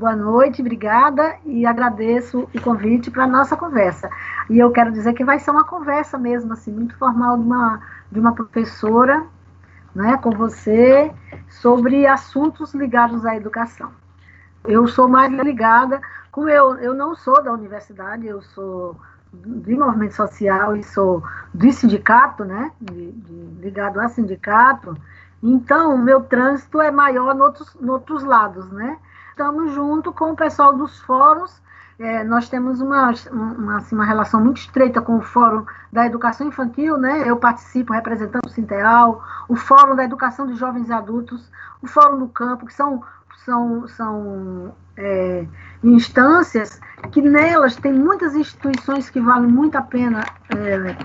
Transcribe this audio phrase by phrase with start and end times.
[0.00, 4.08] Boa noite, obrigada e agradeço o convite para a nossa conversa.
[4.48, 7.82] E eu quero dizer que vai ser uma conversa mesmo, assim, muito formal de uma,
[8.10, 9.26] de uma professora
[9.94, 11.12] né, com você
[11.50, 13.92] sobre assuntos ligados à educação.
[14.64, 16.00] Eu sou mais ligada,
[16.32, 18.96] como eu, eu não sou da universidade, eu sou
[19.34, 21.22] de movimento social e sou
[21.52, 24.96] do sindicato, né, de, de, ligado a sindicato,
[25.42, 28.98] então o meu trânsito é maior nos outros lados, né,
[29.40, 31.62] estamos junto com o pessoal dos fóruns.
[31.98, 36.46] É, nós temos uma, uma, assim, uma, relação muito estreita com o Fórum da Educação
[36.46, 37.24] Infantil, né?
[37.26, 41.50] Eu participo representando o Sinteal, o Fórum da Educação de Jovens e Adultos,
[41.82, 43.02] o Fórum do Campo, que são,
[43.44, 45.46] são, são é,
[45.82, 50.20] instâncias que nelas tem muitas instituições que valem muito a pena,
[50.54, 50.96] é,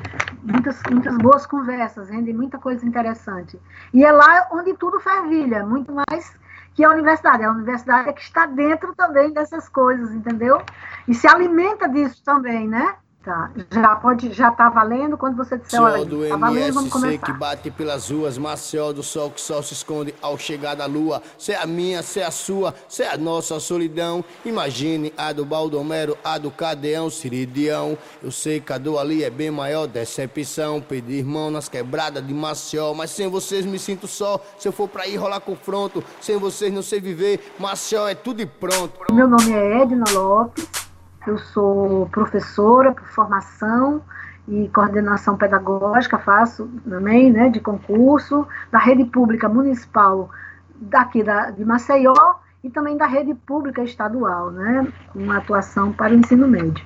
[0.43, 3.59] muitas, muitas boas conversas, rendem muita coisa interessante.
[3.93, 6.34] E é lá onde tudo fervilha, muito mais
[6.75, 7.43] que é a universidade.
[7.43, 10.61] A universidade é que está dentro também dessas coisas, entendeu?
[11.07, 12.95] E se alimenta disso também, né?
[13.26, 16.87] Tá, já pode, já tá valendo quando você disser, olha, do tá valendo,
[17.18, 21.23] que bate pelas ruas, Maceió do sol que só se esconde ao chegar da lua.
[21.35, 24.23] Cê é a minha, cê é a sua, cê é a nossa solidão.
[24.46, 27.98] Imagine a do Baldomero, a do Cadeão, Siridião.
[28.21, 30.79] Eu sei que a do ali é bem maior, decepção.
[30.79, 34.40] Pedir irmão nas quebradas de Maceió, mas sem vocês me sinto só.
[34.59, 37.53] Se eu for pra ir rolar confronto, sem vocês não sei viver.
[37.57, 39.12] Maceió é tudo e pronto.
[39.12, 40.84] Meu nome é Edna Lopes.
[41.27, 44.01] Eu sou professora por formação
[44.48, 50.29] e coordenação pedagógica, faço também, né, de concurso, da rede pública municipal
[50.76, 56.18] daqui da, de Maceió e também da rede pública estadual, né, com atuação para o
[56.18, 56.85] ensino médio.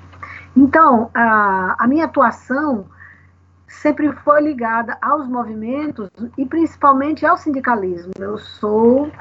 [0.55, 2.85] Então, a, a minha atuação
[3.67, 8.11] sempre foi ligada aos movimentos e principalmente ao sindicalismo.
[8.19, 9.11] Eu sou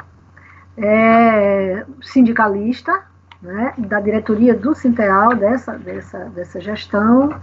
[0.77, 3.08] é, sindicalista,
[3.41, 7.39] né, da diretoria do Sinteal, dessa, dessa, dessa gestão,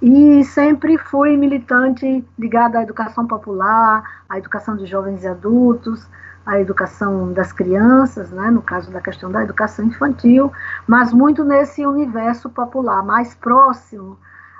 [0.00, 6.06] e sempre fui militante ligada à educação popular, à educação de jovens e adultos,
[6.44, 10.52] à educação das crianças, né, no caso da questão da educação infantil,
[10.86, 14.18] mas muito nesse universo popular, mais próximo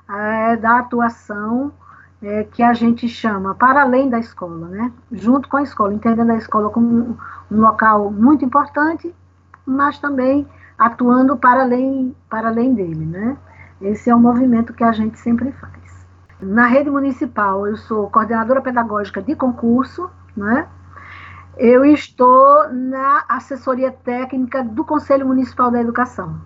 [0.09, 1.71] é, da atuação
[2.23, 6.31] é, que a gente chama para além da escola, né, junto com a escola, entendendo
[6.31, 7.17] a escola como um,
[7.51, 9.15] um local muito importante
[9.67, 10.47] mas também
[10.79, 13.37] atuando para além, para além dele, né?
[13.81, 16.07] Esse é o movimento que a gente sempre faz.
[16.41, 20.67] Na rede municipal, eu sou coordenadora pedagógica de concurso, né?
[21.57, 26.39] Eu estou na assessoria técnica do Conselho Municipal da Educação.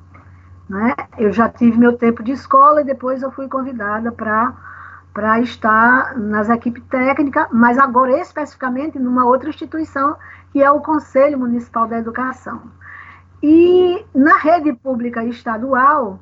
[0.69, 0.95] Né?
[1.19, 4.55] Eu já tive meu tempo de escola e depois eu fui convidada para
[5.13, 10.17] para estar nas equipes técnicas, mas agora especificamente numa outra instituição,
[10.53, 12.63] que é o Conselho Municipal da Educação.
[13.43, 16.19] E na rede pública estadual,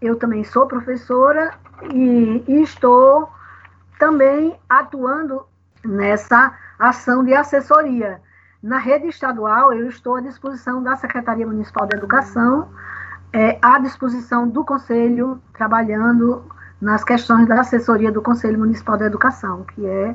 [0.00, 1.54] eu também sou professora
[1.92, 3.28] e, e estou
[3.98, 5.46] também atuando
[5.84, 8.20] nessa ação de assessoria.
[8.62, 12.68] Na rede estadual, eu estou à disposição da Secretaria Municipal de Educação,
[13.32, 16.44] é, à disposição do Conselho, trabalhando
[16.80, 20.14] nas questões da assessoria do Conselho Municipal de Educação, que é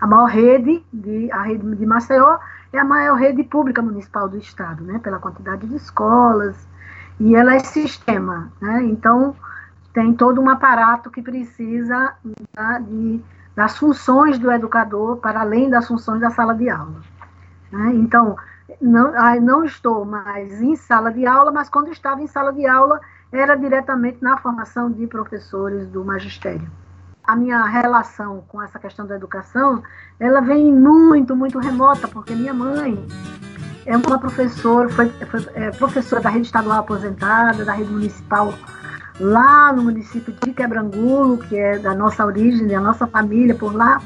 [0.00, 2.38] a maior rede, de, a rede de Maceió,
[2.76, 6.56] é a maior rede pública municipal do estado, né, pela quantidade de escolas,
[7.20, 9.36] e ela é sistema, né, então
[9.92, 12.14] tem todo um aparato que precisa
[12.52, 13.20] da, de,
[13.54, 17.00] das funções do educador para além das funções da sala de aula.
[17.70, 18.36] Né, então,
[18.80, 23.00] não, não estou mais em sala de aula, mas quando estava em sala de aula
[23.30, 26.70] era diretamente na formação de professores do magistério
[27.26, 29.82] a minha relação com essa questão da educação,
[30.20, 33.06] ela vem muito, muito remota, porque minha mãe
[33.86, 38.54] é uma professora, foi, foi é, professora da rede estadual aposentada, da rede municipal
[39.18, 44.02] lá no município de Quebrangulo, que é da nossa origem, da nossa família por lá.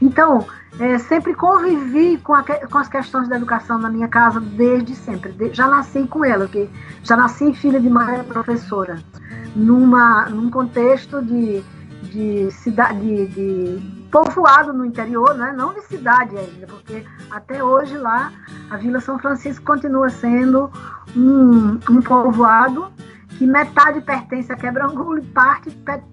[0.00, 0.46] Então,
[0.78, 5.32] é, sempre convivi com, a, com, as questões da educação na minha casa desde sempre.
[5.32, 6.68] De, já nasci com ela, porque
[7.02, 8.98] já nasci filha de mãe professora,
[9.54, 11.64] numa, num contexto de
[12.10, 15.52] de cidade, de, de povoado no interior, né?
[15.56, 18.32] não de cidade ainda, porque até hoje lá
[18.70, 20.70] a Vila São Francisco continua sendo
[21.16, 22.90] um, um povoado
[23.38, 25.70] que metade pertence a Quebrangulo e parte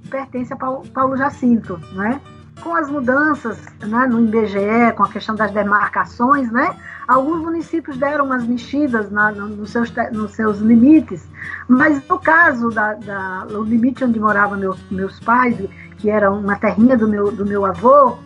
[0.09, 2.21] pertence a Paulo, Paulo Jacinto, né?
[2.61, 6.73] Com as mudanças né, no IBGE, com a questão das demarcações, né,
[7.07, 11.27] alguns municípios deram umas mexidas na, no, nos, seus, nos seus limites,
[11.67, 15.57] mas no caso da, da o limite onde moravam meu, meus pais,
[15.97, 18.17] que era uma terrinha do meu, do meu avô,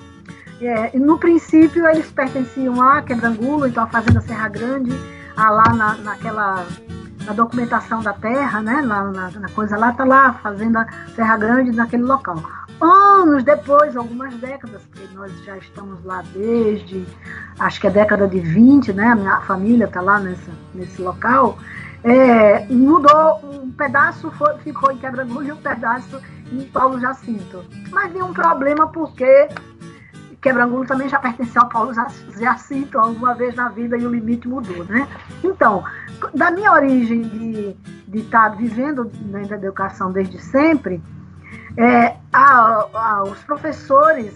[0.62, 4.92] é, no princípio eles pertenciam a Quebrangulo, então a Fazenda Serra Grande,
[5.38, 6.66] ah, lá na, naquela
[7.26, 8.82] na documentação da terra, né?
[8.82, 12.42] Lá, na, na coisa lá, tá lá, fazenda Serra Grande, naquele local.
[12.82, 17.06] Anos depois, algumas décadas, porque nós já estamos lá desde,
[17.60, 19.08] acho que é década de 20, né?
[19.08, 21.58] A minha família está lá nessa, nesse local.
[22.04, 26.22] É, mudou, um pedaço foi, ficou em Quebra-Luz e um pedaço
[26.52, 27.64] em Paulo Jacinto.
[27.92, 29.50] Mas deu um problema porque
[30.42, 31.94] Quebrangulo também já pertenceu ao Paulo
[32.38, 35.08] Jacinto alguma vez na vida e o limite mudou, né?
[35.44, 35.84] Então,
[36.34, 37.74] da minha origem de,
[38.08, 41.02] de estar vivendo na educação desde sempre,
[41.78, 44.34] é, a, a, os professores,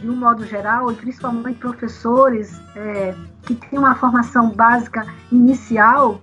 [0.00, 6.20] de um modo geral, e principalmente professores é, que têm uma formação básica inicial,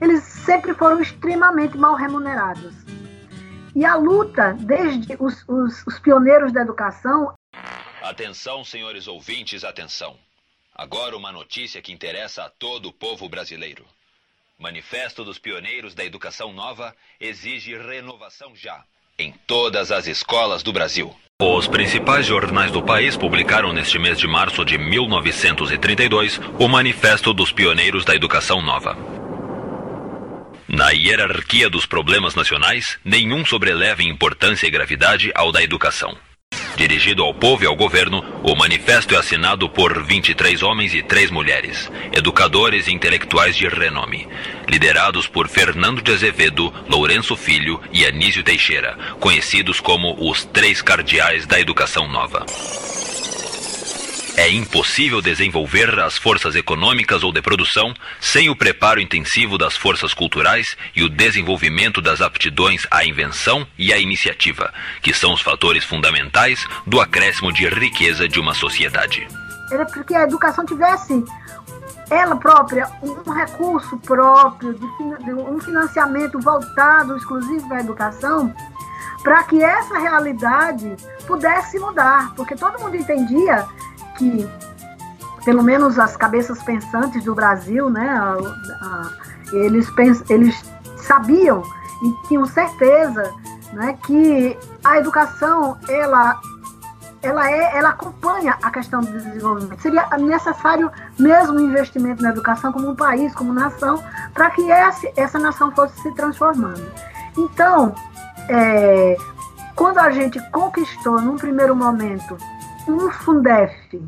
[0.00, 2.79] eles sempre foram extremamente mal remunerados.
[3.74, 7.34] E a luta, desde os, os, os pioneiros da educação.
[8.02, 10.16] Atenção, senhores ouvintes, atenção.
[10.74, 13.84] Agora uma notícia que interessa a todo o povo brasileiro.
[14.58, 18.84] Manifesto dos Pioneiros da Educação Nova exige renovação já,
[19.18, 21.14] em todas as escolas do Brasil.
[21.40, 27.50] Os principais jornais do país publicaram neste mês de março de 1932 o Manifesto dos
[27.50, 29.19] Pioneiros da Educação Nova.
[30.72, 36.16] Na hierarquia dos problemas nacionais, nenhum sobreleva em importância e gravidade ao da educação.
[36.76, 41.32] Dirigido ao povo e ao governo, o manifesto é assinado por 23 homens e 3
[41.32, 44.28] mulheres, educadores e intelectuais de renome,
[44.68, 51.46] liderados por Fernando de Azevedo, Lourenço Filho e Anísio Teixeira, conhecidos como os Três Cardeais
[51.46, 52.46] da Educação Nova.
[54.36, 60.14] É impossível desenvolver as forças econômicas ou de produção sem o preparo intensivo das forças
[60.14, 64.72] culturais e o desenvolvimento das aptidões à invenção e à iniciativa,
[65.02, 69.26] que são os fatores fundamentais do acréscimo de riqueza de uma sociedade.
[69.70, 71.22] Era porque a educação tivesse
[72.10, 78.52] ela própria um recurso próprio, de, um financiamento voltado exclusivo para a educação,
[79.22, 80.96] para que essa realidade
[81.26, 83.66] pudesse mudar, porque todo mundo entendia
[84.20, 84.46] que,
[85.46, 88.36] pelo menos as cabeças pensantes do Brasil, né, a,
[88.84, 89.10] a,
[89.52, 89.90] eles,
[90.28, 90.62] eles
[90.98, 91.62] sabiam
[92.02, 93.32] e tinham certeza
[93.72, 96.38] né, que a educação ela
[97.22, 99.80] ela é ela acompanha a questão do desenvolvimento.
[99.80, 104.02] Seria necessário mesmo investimento na educação como um país como nação
[104.32, 106.90] para que essa, essa nação fosse se transformando.
[107.36, 107.94] Então
[108.48, 109.16] é,
[109.76, 112.38] quando a gente conquistou num primeiro momento
[112.86, 114.02] um Fundef,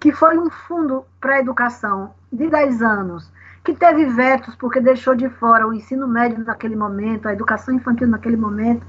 [0.00, 3.32] que foi um fundo para educação de 10 anos,
[3.62, 8.08] que teve vetos porque deixou de fora o ensino médio naquele momento, a educação infantil
[8.08, 8.86] naquele momento,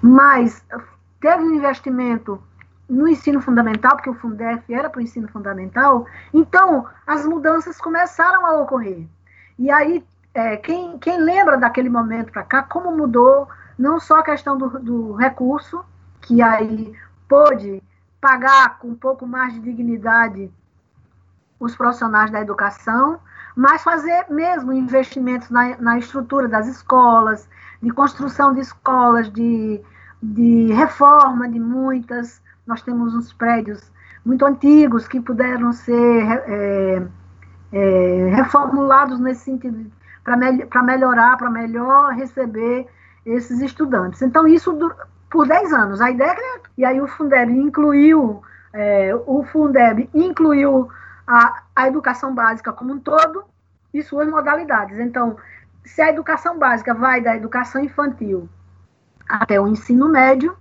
[0.00, 0.64] mas
[1.20, 2.42] teve um investimento
[2.88, 8.46] no ensino fundamental, porque o Fundef era para o ensino fundamental, então as mudanças começaram
[8.46, 9.06] a ocorrer.
[9.58, 10.02] E aí,
[10.32, 13.46] é, quem, quem lembra daquele momento para cá, como mudou
[13.78, 15.84] não só a questão do, do recurso,
[16.22, 16.94] que aí
[17.28, 17.82] pôde
[18.20, 20.50] pagar com um pouco mais de dignidade
[21.60, 23.18] os profissionais da educação,
[23.56, 27.48] mas fazer mesmo investimentos na, na estrutura das escolas,
[27.82, 29.80] de construção de escolas, de,
[30.22, 32.40] de reforma de muitas.
[32.66, 33.92] Nós temos uns prédios
[34.24, 37.06] muito antigos que puderam ser é,
[37.72, 39.90] é, reformulados nesse sentido,
[40.22, 42.86] para me, melhorar, para melhor receber
[43.24, 44.22] esses estudantes.
[44.22, 44.76] Então, isso
[45.30, 46.00] por 10 anos.
[46.00, 48.42] A ideia é, e aí o Fundeb incluiu,
[48.72, 50.88] é, o Fundeb incluiu
[51.26, 53.44] a, a educação básica como um todo
[53.92, 54.98] e suas modalidades.
[54.98, 55.36] Então,
[55.84, 58.48] se a educação básica vai da educação infantil
[59.28, 60.56] até o ensino médio,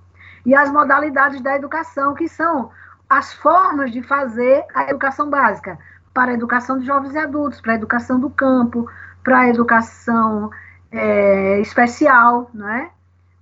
[0.48, 2.72] e as modalidades da educação, que são
[3.10, 5.78] as formas de fazer a educação básica,
[6.14, 8.90] para a educação de jovens e adultos, para a educação do campo,
[9.26, 10.50] para a educação
[10.90, 12.90] é, especial, né?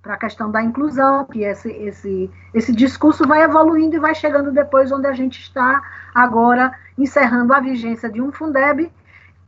[0.06, 4.52] Para a questão da inclusão, que esse, esse, esse discurso vai evoluindo e vai chegando
[4.52, 5.82] depois onde a gente está
[6.14, 8.88] agora, encerrando a vigência de um Fundeb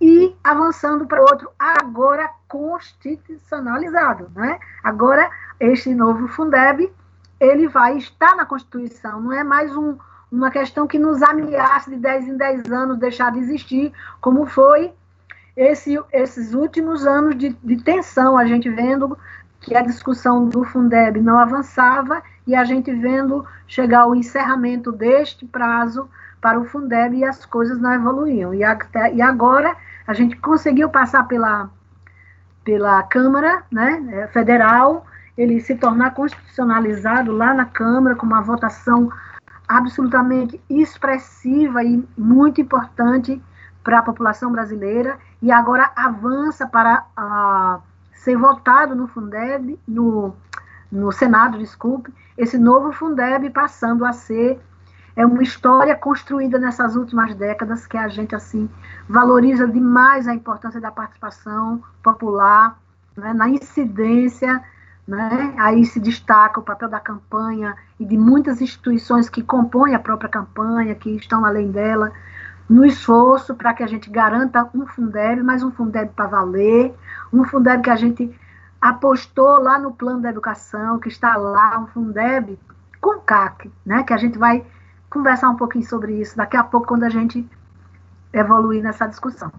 [0.00, 4.33] e avançando para outro, agora constitucionalizado.
[4.35, 4.59] Né?
[4.83, 6.93] Agora, este novo Fundeb,
[7.38, 9.97] ele vai estar na Constituição, não é mais um,
[10.31, 14.93] uma questão que nos ameaça de 10 em 10 anos deixar de existir, como foi
[15.59, 19.19] esse, esses últimos anos de, de tensão, a gente vendo
[19.61, 25.45] que a discussão do Fundeb não avançava e a gente vendo chegar ao encerramento deste
[25.47, 26.09] prazo
[26.41, 28.55] para o Fundeb e as coisas não evoluíam.
[28.55, 31.69] E, até, e agora a gente conseguiu passar pela,
[32.65, 35.05] pela Câmara né, é, Federal,
[35.37, 39.11] ele se tornar constitucionalizado lá na Câmara com uma votação
[39.69, 43.41] absolutamente expressiva e muito importante
[43.85, 47.83] para a população brasileira e agora avança para uh,
[48.19, 50.35] ser votado no Fundeb, no,
[50.91, 54.61] no Senado, desculpe, esse novo Fundeb passando a ser
[55.17, 58.71] é uma história construída nessas últimas décadas que a gente assim
[59.09, 62.79] valoriza demais a importância da participação popular
[63.17, 64.63] né, na incidência
[65.09, 65.55] né?
[65.57, 70.29] Aí se destaca o papel da campanha e de muitas instituições que compõem a própria
[70.29, 72.13] campanha, que estão além dela,
[72.69, 76.95] no esforço para que a gente garanta um Fundeb, mas um Fundeb para valer,
[77.33, 78.39] um Fundeb que a gente
[78.81, 82.59] apostou lá no plano da educação, que está lá, um Fundeb
[83.01, 84.03] com CAC, né?
[84.03, 84.65] que a gente vai
[85.09, 87.49] conversar um pouquinho sobre isso daqui a pouco, quando a gente
[88.33, 89.51] evoluir nessa discussão.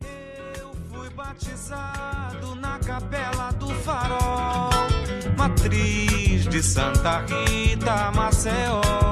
[0.00, 4.70] Eu fui batizado na capela do farol,
[5.36, 9.11] matriz de Santa Rita, Maceió.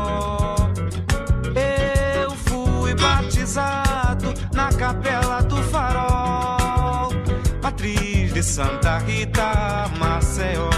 [8.41, 10.71] De Santa Rita, Maceió.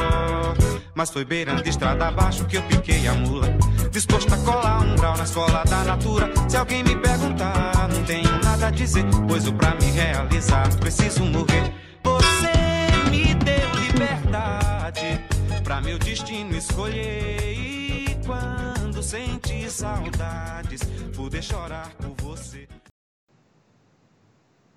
[0.96, 3.46] Mas foi beirando estrada abaixo que eu piquei a mula.
[3.92, 6.28] Disposto a colar um grau na escola da natura.
[6.48, 9.04] Se alguém me perguntar, não tenho nada a dizer.
[9.28, 11.72] Pois o pra me realizar, preciso morrer.
[12.02, 15.24] Você me deu liberdade
[15.62, 17.54] pra meu destino escolher.
[17.54, 20.82] E quando senti saudades,
[21.14, 22.66] pude chorar por você.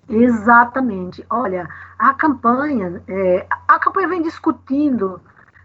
[0.08, 1.24] Exatamente.
[1.28, 5.20] Olha, a campanha, é, a campanha vem discutindo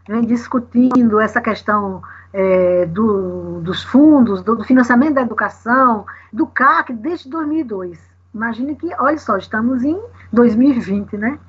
[0.07, 2.01] vem discutindo essa questão
[2.33, 7.99] é, do, dos fundos, do, do, financiamento da educação, do CAC, desde 2002.
[8.33, 9.99] Imagine que, olha só, estamos em
[10.31, 11.39] 2020, né?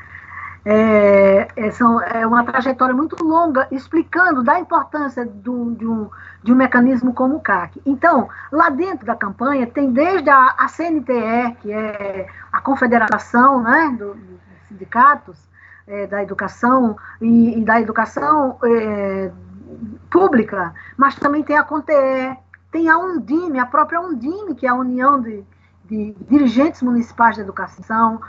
[0.65, 6.09] É, é, são, é uma trajetória muito longa explicando da importância do, de, um,
[6.43, 7.83] de um mecanismo como o CAC.
[7.85, 13.97] Então, lá dentro da campanha, tem desde a, a CNTE, que é a Confederação né,
[13.99, 15.37] do, dos Sindicatos,
[15.87, 19.33] é, da educação e, e da educação é,
[20.11, 21.93] pública, mas também tem a CONTE,
[22.71, 25.45] tem a Undime, a própria Undime, que é a União de,
[25.85, 28.21] de Dirigentes Municipais de Educação,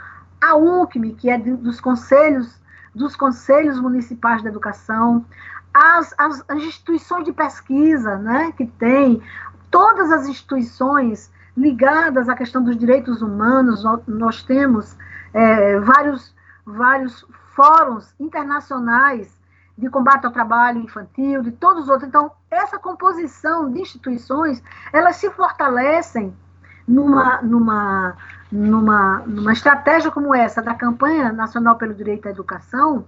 [0.50, 2.62] a UNCME, que é dos conselhos
[2.94, 5.26] dos conselhos municipais de educação,
[5.72, 9.20] as, as, as instituições de pesquisa, né, que tem,
[9.70, 14.96] todas as instituições ligadas à questão dos direitos humanos, nós, nós temos
[15.32, 16.32] é, vários,
[16.64, 19.36] vários fóruns internacionais
[19.76, 22.08] de combate ao trabalho infantil, de todos os outros.
[22.08, 26.32] Então, essa composição de instituições, elas se fortalecem
[26.86, 28.16] numa, numa,
[28.54, 33.04] numa, numa estratégia como essa da campanha nacional pelo direito à educação,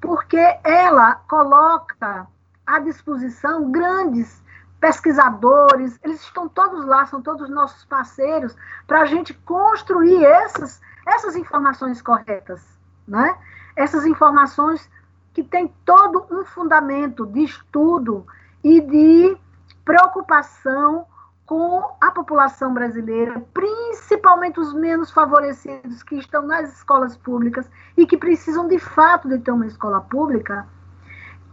[0.00, 2.26] porque ela coloca
[2.66, 4.42] à disposição grandes
[4.80, 11.36] pesquisadores, eles estão todos lá, são todos nossos parceiros, para a gente construir essas, essas
[11.36, 12.62] informações corretas,
[13.06, 13.36] né?
[13.76, 14.88] essas informações
[15.34, 18.26] que têm todo um fundamento de estudo
[18.64, 19.36] e de
[19.84, 21.06] preocupação
[21.48, 28.18] com a população brasileira, principalmente os menos favorecidos que estão nas escolas públicas e que
[28.18, 30.68] precisam de fato de ter uma escola pública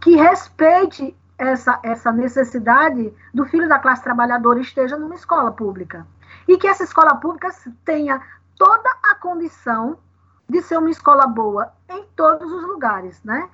[0.02, 6.06] que respeite essa, essa necessidade do filho da classe trabalhadora esteja numa escola pública.
[6.46, 7.48] E que essa escola pública
[7.82, 8.20] tenha
[8.54, 9.98] toda a condição
[10.46, 13.48] de ser uma escola boa em todos os lugares, né?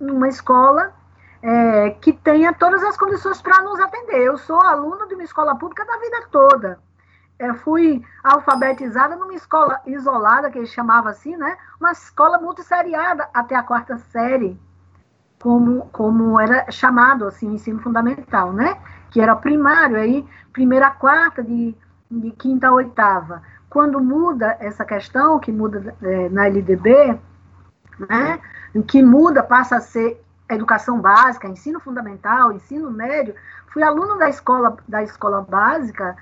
[0.00, 0.92] Uma escola
[1.44, 4.22] é, que tenha todas as condições para nos atender.
[4.22, 6.78] Eu sou aluna de uma escola pública da vida toda.
[7.38, 11.58] Eu fui alfabetizada numa escola isolada, que eles chamavam assim, né?
[11.78, 14.58] Uma escola multisseriada até a quarta série,
[15.42, 18.80] como, como era chamado, assim, ensino fundamental, né?
[19.10, 21.76] Que era primário, aí, primeira a quarta, de,
[22.10, 27.18] de quinta a oitava quando muda essa questão, que muda é, na LDB,
[28.08, 28.38] né,
[28.86, 33.34] que muda, passa a ser educação básica, ensino fundamental, ensino médio,
[33.72, 36.16] fui aluno da escola, da escola básica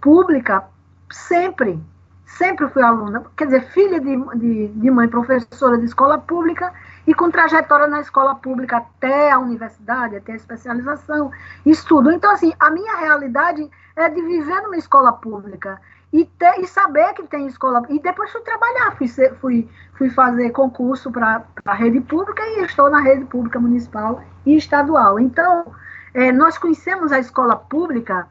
[0.00, 0.64] pública
[1.10, 1.80] sempre,
[2.26, 6.72] sempre fui aluna, quer dizer, filha de, de, de mãe professora de escola pública
[7.06, 11.30] e com trajetória na escola pública até a universidade, até a especialização,
[11.64, 12.10] estudo.
[12.10, 15.80] Então, assim, a minha realidade é de viver numa escola pública
[16.12, 17.82] e, ter, e saber que tem escola.
[17.88, 22.64] E depois fui trabalhar, fui, ser, fui, fui fazer concurso para a rede pública e
[22.64, 25.20] estou na rede pública municipal e estadual.
[25.20, 25.72] Então,
[26.14, 28.26] é, nós conhecemos a escola pública,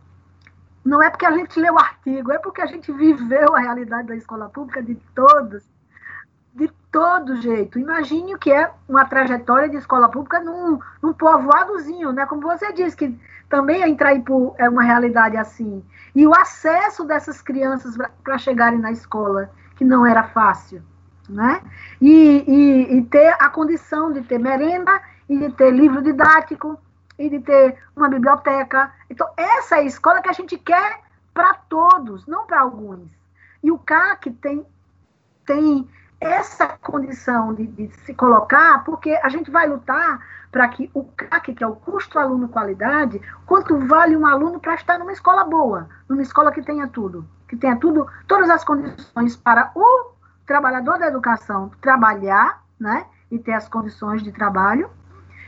[0.84, 4.08] não é porque a gente leu o artigo, é porque a gente viveu a realidade
[4.08, 5.64] da escola pública de todos
[6.58, 7.78] de todo jeito.
[7.78, 12.26] Imagine o que é uma trajetória de escola pública num, num povoadozinho, né?
[12.26, 15.86] Como você disse, que também a Intraipu é uma realidade assim.
[16.16, 20.82] E o acesso dessas crianças para chegarem na escola, que não era fácil,
[21.30, 21.62] né?
[22.02, 25.00] E, e, e ter a condição de ter merenda
[25.30, 26.80] e de ter livro didático
[27.20, 28.92] e de ter uma biblioteca.
[29.10, 31.02] Então, essa é a escola que a gente quer
[31.36, 33.12] para todos, não para alguns.
[33.64, 34.66] E o CAC tem,
[35.46, 35.88] tem
[36.20, 40.20] essa condição de, de, se colocar, porque a gente vai lutar
[40.52, 44.76] para que o CAC, que é o custo aluno qualidade, quanto vale um aluno para
[44.76, 49.36] estar numa escola boa, numa escola que tenha tudo, que tenha tudo, todas as condições
[49.36, 50.12] para o
[50.46, 54.90] trabalhador da educação trabalhar, né, e ter as condições de trabalho,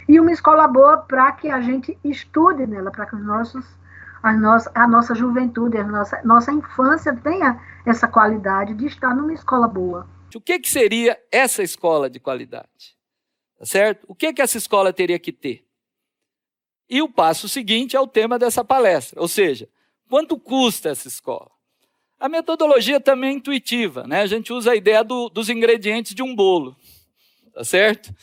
[0.07, 3.79] e uma escola boa para que a gente estude nela, para que os nossos
[4.21, 9.33] a nossa, a nossa juventude, a nossa, nossa infância tenha essa qualidade de estar numa
[9.33, 10.05] escola boa.
[10.37, 12.97] O que, que seria essa escola de qualidade?
[13.57, 14.05] Tá certo?
[14.07, 15.65] O que, que essa escola teria que ter?
[16.89, 19.69] E o passo seguinte é o tema dessa palestra, ou seja,
[20.09, 21.51] quanto custa essa escola?
[22.19, 24.21] A metodologia também é intuitiva, né?
[24.21, 26.75] A gente usa a ideia do, dos ingredientes de um bolo,
[27.53, 28.13] tá certo?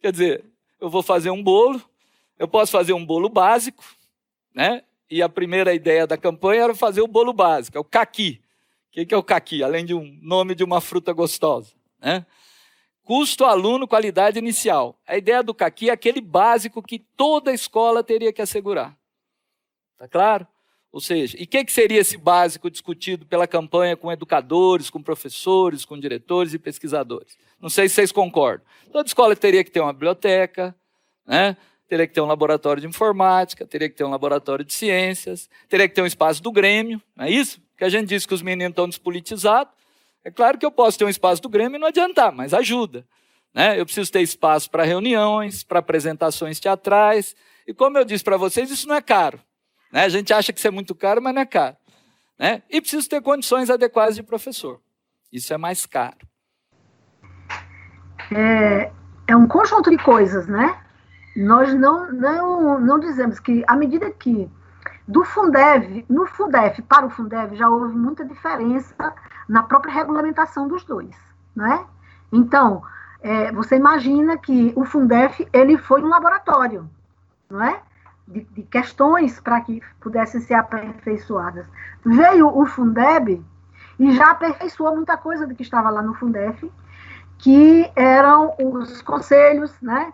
[0.00, 0.44] Quer dizer,
[0.80, 1.82] eu vou fazer um bolo,
[2.38, 3.84] eu posso fazer um bolo básico,
[4.54, 4.84] né?
[5.10, 8.40] e a primeira ideia da campanha era fazer o bolo básico, é o caqui.
[8.90, 9.62] O que é o caqui?
[9.62, 11.72] Além de um nome de uma fruta gostosa.
[12.00, 12.26] Né?
[13.04, 14.98] Custo aluno, qualidade inicial.
[15.06, 18.96] A ideia do caqui é aquele básico que toda escola teria que assegurar.
[19.92, 20.46] Está claro?
[20.92, 25.00] Ou seja, e o que, que seria esse básico discutido pela campanha com educadores, com
[25.00, 27.38] professores, com diretores e pesquisadores?
[27.60, 28.66] Não sei se vocês concordam.
[28.90, 30.74] Toda escola teria que ter uma biblioteca,
[31.24, 31.56] né?
[31.86, 35.88] teria que ter um laboratório de informática, teria que ter um laboratório de ciências, teria
[35.88, 37.60] que ter um espaço do Grêmio, não é isso?
[37.80, 39.72] Que a gente diz que os meninos estão despolitizados.
[40.22, 43.06] É claro que eu posso ter um espaço do Grêmio e não adiantar, mas ajuda.
[43.54, 43.80] Né?
[43.80, 47.34] Eu preciso ter espaço para reuniões, para apresentações teatrais.
[47.66, 49.40] E como eu disse para vocês, isso não é caro.
[49.90, 50.04] Né?
[50.04, 51.74] A gente acha que isso é muito caro, mas não é caro.
[52.38, 52.62] Né?
[52.68, 54.78] E preciso ter condições adequadas de professor.
[55.32, 56.18] Isso é mais caro.
[58.30, 58.92] É,
[59.26, 60.84] é um conjunto de coisas, né?
[61.34, 64.50] nós não, não, não dizemos que, à medida que
[65.10, 69.12] do Fundev, no Fundef para o Fundev já houve muita diferença
[69.48, 71.16] na própria regulamentação dos dois,
[71.54, 71.84] não é?
[72.32, 72.80] Então,
[73.20, 76.88] é, você imagina que o Fundef ele foi um laboratório,
[77.50, 77.80] não é?
[78.26, 81.66] De, de questões para que pudessem ser aperfeiçoadas.
[82.04, 83.44] Veio o Fundeb
[83.98, 86.70] e já aperfeiçoou muita coisa do que estava lá no Fundef,
[87.36, 90.12] que eram os conselhos, né?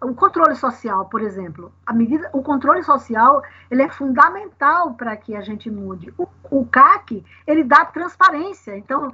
[0.00, 5.34] O controle social, por exemplo, a medida, o controle social ele é fundamental para que
[5.34, 6.12] a gente mude.
[6.18, 9.10] O, o, CAC ele dá transparência, então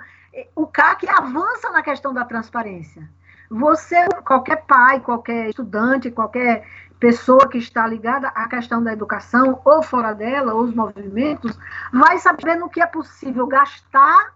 [0.55, 3.09] o CAC avança na questão da transparência.
[3.51, 6.67] Você, qualquer pai, qualquer estudante, qualquer
[6.99, 11.59] pessoa que está ligada à questão da educação ou fora dela, ou os movimentos,
[11.93, 14.35] vai saber no que é possível gastar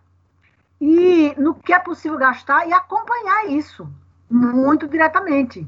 [0.80, 3.88] e no que é possível gastar e acompanhar isso
[4.30, 5.66] muito diretamente.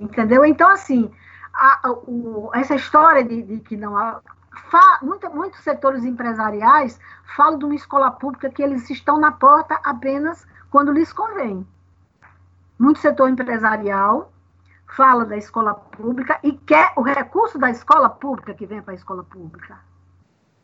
[0.00, 0.44] Entendeu?
[0.44, 1.10] Então, assim,
[1.52, 4.20] a, o, essa história de, de que não há.
[4.70, 6.98] Fa, muita, muitos setores empresariais
[7.36, 11.66] falam de uma escola pública que eles estão na porta apenas quando lhes convém.
[12.78, 14.32] Muito setor empresarial
[14.96, 18.96] fala da escola pública e quer o recurso da escola pública que vem para a
[18.96, 19.78] escola pública.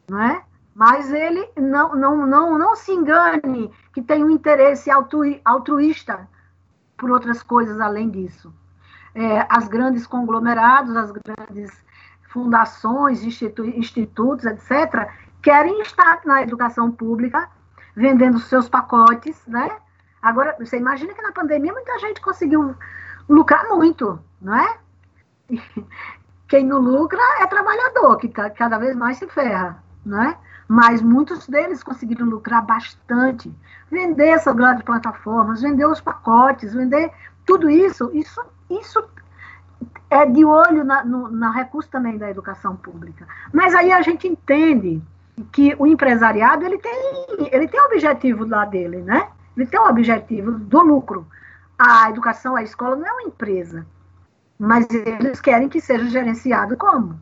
[0.08, 0.44] Não é?
[0.74, 4.90] Mas ele não, não, não, não se engane que tem um interesse
[5.44, 6.28] altruísta
[6.96, 8.52] por outras coisas além disso
[9.14, 11.70] é, as grandes conglomerados, as grandes
[12.32, 15.08] fundações, institu institutos, etc.,
[15.40, 17.48] querem estar na educação pública,
[17.94, 19.70] vendendo seus pacotes, né?
[20.20, 22.74] Agora, você imagina que na pandemia muita gente conseguiu
[23.28, 24.78] lucrar muito, não é?
[26.48, 30.36] Quem não lucra é trabalhador, que cada vez mais se ferra, não é?
[30.66, 33.54] Mas muitos deles conseguiram lucrar bastante,
[33.90, 37.12] vender essas grandes plataformas, vender os pacotes, vender
[37.44, 39.02] tudo isso, isso isso
[40.10, 43.26] é de olho na, no, na recurso também da educação pública.
[43.52, 45.02] Mas aí a gente entende
[45.52, 49.28] que o empresariado ele tem, ele tem objetivo lá dele, né?
[49.56, 51.26] Ele tem o objetivo do lucro.
[51.78, 53.84] A educação, a escola não é uma empresa,
[54.58, 57.18] mas eles querem que seja gerenciado como?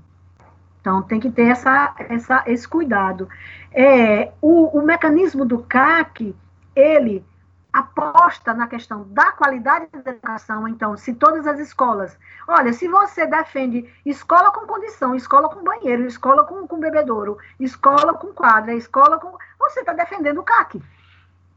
[0.80, 3.28] Então tem que ter essa, essa, esse cuidado.
[3.72, 6.34] É, o, o mecanismo do CAC,
[6.76, 7.24] ele
[7.72, 12.18] aposta na questão da qualidade da educação, então, se todas as escolas.
[12.46, 18.14] Olha, se você defende escola com condição, escola com banheiro, escola com, com bebedouro, escola
[18.14, 19.36] com quadra, escola com.
[19.58, 20.82] Você está defendendo o CAC.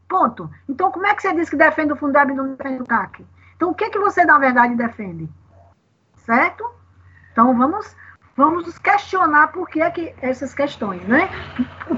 [0.08, 0.50] Ponto.
[0.68, 3.26] Então, como é que você diz que defende o Fundeb e não defende o CAC?
[3.56, 5.28] Então, o que, que você, na verdade, defende?
[6.24, 6.64] Certo?
[7.32, 7.94] Então, vamos,
[8.36, 11.28] vamos nos questionar por que, é que essas questões, né?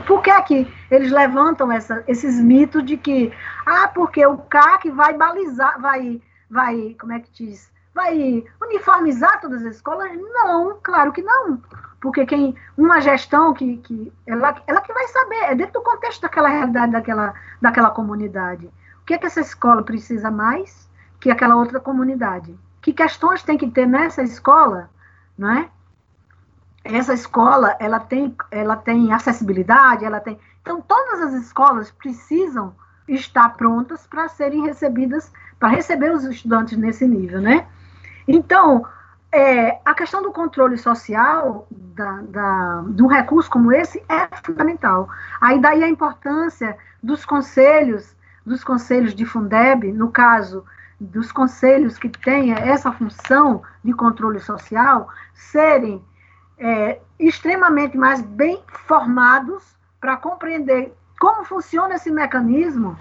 [0.06, 3.32] Por que, é que eles levantam essa, esses mitos de que,
[3.66, 7.70] ah, porque o CAC vai balizar, vai, vai, como é que diz?
[7.94, 10.10] Vai uniformizar todas as escolas?
[10.14, 11.60] Não, claro que não.
[12.00, 16.22] Porque quem, uma gestão que, que ela, ela que vai saber, é dentro do contexto
[16.22, 18.70] daquela realidade, daquela, daquela comunidade.
[19.02, 22.56] O que é que essa escola precisa mais que aquela outra comunidade?
[22.80, 24.88] Que questões tem que ter nessa escola,
[25.36, 25.68] não é?
[26.90, 30.38] Essa escola, ela tem, ela tem acessibilidade, ela tem...
[30.62, 32.74] Então, todas as escolas precisam
[33.06, 37.66] estar prontas para serem recebidas, para receber os estudantes nesse nível, né?
[38.26, 38.86] Então,
[39.30, 45.08] é, a questão do controle social da, da, de um recurso como esse é fundamental.
[45.40, 50.64] Aí daí a importância dos conselhos, dos conselhos de Fundeb, no caso
[50.98, 56.02] dos conselhos que tenham essa função de controle social, serem
[56.58, 59.62] é, extremamente mais bem formados
[60.00, 62.96] para compreender como funciona esse mecanismo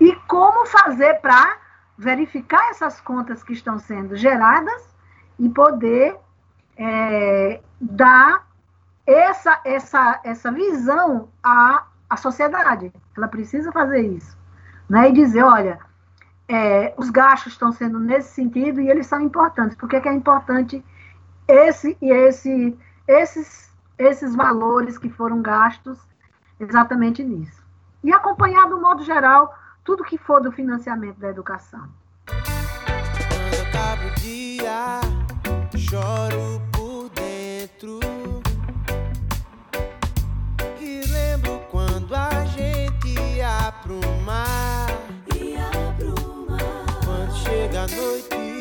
[0.00, 1.56] e como fazer para
[1.96, 4.94] verificar essas contas que estão sendo geradas
[5.38, 6.16] e poder
[6.76, 8.46] é, dar
[9.06, 12.92] essa, essa, essa visão à, à sociedade.
[13.16, 14.36] Ela precisa fazer isso.
[14.88, 15.10] Né?
[15.10, 15.78] E dizer, olha,
[16.48, 19.76] é, os gastos estão sendo nesse sentido e eles são importantes.
[19.76, 20.84] Por que, que é importante
[21.46, 25.98] esse e esse, esses, esses valores que foram gastos
[26.58, 27.62] exatamente nisso?
[28.02, 31.88] E acompanhar, do modo geral, tudo que for do financiamento da educação.
[33.72, 35.00] Quando dia
[35.78, 38.00] choro por dentro.
[40.80, 44.88] E lembro quando a gente ia pro mar.
[45.34, 46.84] Ia pro mar.
[47.04, 48.53] Quando chega a noite,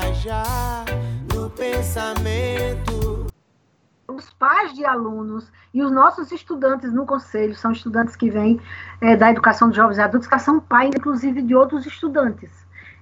[0.00, 0.84] viajar
[1.34, 3.26] no pensamento
[4.08, 8.60] os pais de alunos e os nossos estudantes no conselho são estudantes que vêm
[9.00, 12.50] é, da educação de jovens e adultos, que são pais, inclusive, de outros estudantes.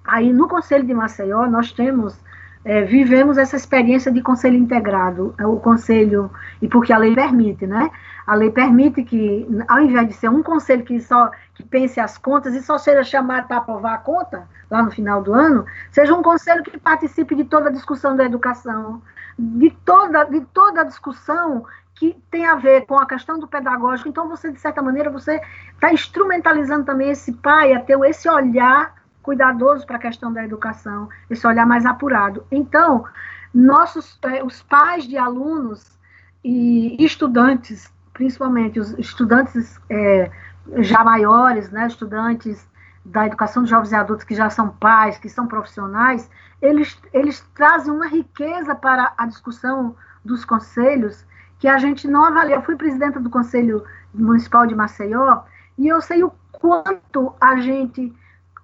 [0.05, 2.17] Aí, no conselho de Maceió, nós temos,
[2.65, 7.91] é, vivemos essa experiência de conselho integrado, o conselho, e porque a lei permite, né?
[8.27, 12.19] A lei permite que, ao invés de ser um conselho que só que pense as
[12.19, 16.15] contas e só seja chamado para aprovar a conta, lá no final do ano, seja
[16.15, 19.03] um conselho que participe de toda a discussão da educação,
[19.39, 24.09] de toda, de toda a discussão que tem a ver com a questão do pedagógico.
[24.09, 25.41] Então, você, de certa maneira, você
[25.75, 31.09] está instrumentalizando também esse pai a ter esse olhar cuidadoso para a questão da educação,
[31.29, 32.45] esse olhar mais apurado.
[32.51, 33.05] Então,
[33.53, 35.99] nossos, eh, os pais de alunos
[36.43, 40.31] e estudantes, principalmente os estudantes eh,
[40.79, 42.69] já maiores, né, estudantes
[43.05, 46.31] da educação de jovens e adultos que já são pais, que são profissionais,
[46.61, 51.27] eles, eles trazem uma riqueza para a discussão dos conselhos
[51.59, 52.57] que a gente não avalia.
[52.57, 55.43] Eu fui presidenta do Conselho Municipal de Maceió
[55.79, 58.15] e eu sei o quanto a gente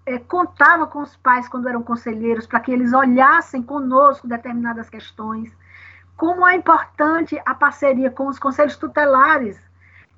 [0.07, 5.53] é, contava com os pais quando eram conselheiros para que eles olhassem conosco determinadas questões,
[6.17, 9.61] como é importante a parceria com os conselhos tutelares,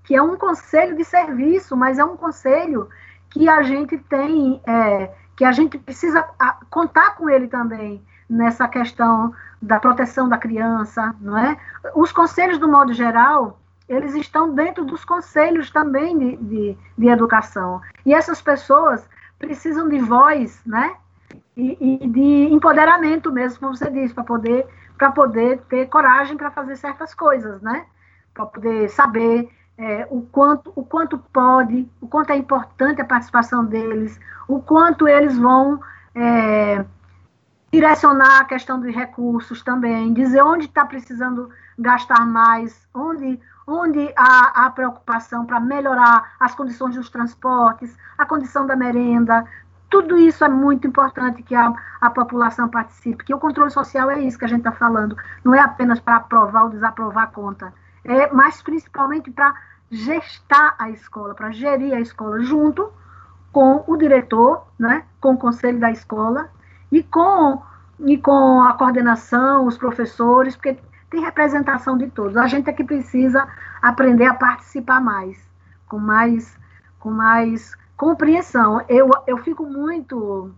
[0.05, 2.89] que é um conselho de serviço, mas é um conselho
[3.31, 6.23] que a gente tem, é, que a gente precisa
[6.71, 11.57] contar com ele também nessa questão da proteção da criança, não é?
[11.95, 17.81] Os conselhos, do modo geral, eles estão dentro dos conselhos também de, de, de educação.
[18.05, 20.97] E essas pessoas precisam de voz, né?
[21.57, 24.67] E, e de empoderamento mesmo, como você disse, para poder,
[25.15, 27.87] poder ter coragem para fazer certas coisas, né?
[28.33, 33.65] Para poder saber é, o, quanto, o quanto pode, o quanto é importante a participação
[33.65, 35.81] deles, o quanto eles vão
[36.15, 36.85] é,
[37.73, 44.67] direcionar a questão dos recursos também, dizer onde está precisando gastar mais, onde, onde há
[44.67, 49.45] a preocupação para melhorar as condições dos transportes, a condição da merenda.
[49.91, 54.21] Tudo isso é muito importante que a, a população participe, que o controle social é
[54.21, 57.73] isso que a gente está falando, não é apenas para aprovar ou desaprovar a conta,
[58.05, 59.55] é, mas principalmente para
[59.91, 62.91] gestar a escola, para gerir a escola junto
[63.53, 66.49] com o diretor, né, com o conselho da escola
[66.93, 67.63] e com,
[68.01, 70.79] e com a coordenação, os professores, porque
[71.11, 72.37] tem representação de todos.
[72.37, 73.47] A gente é que precisa
[73.81, 75.39] aprender a participar mais,
[75.87, 76.59] com mais,
[76.99, 78.85] com mais compreensão.
[78.89, 80.51] Eu, eu fico muito,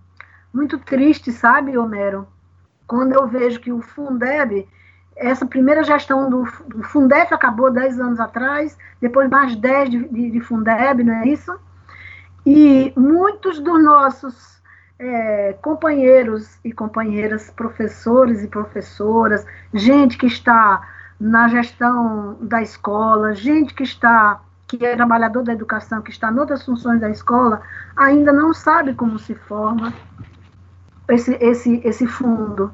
[0.52, 2.26] muito triste, sabe, Homero,
[2.86, 4.68] quando eu vejo que o Fundeb,
[5.16, 10.30] essa primeira gestão do, do Fundeb acabou 10 anos atrás, depois mais 10 de, de,
[10.32, 11.56] de Fundeb, não é isso?
[12.44, 14.59] E muitos dos nossos
[15.00, 20.86] é, companheiros e companheiras, professores e professoras, gente que está
[21.18, 26.38] na gestão da escola, gente que está que é trabalhador da educação, que está em
[26.38, 27.60] outras funções da escola,
[27.96, 29.92] ainda não sabe como se forma
[31.08, 32.72] esse, esse, esse fundo.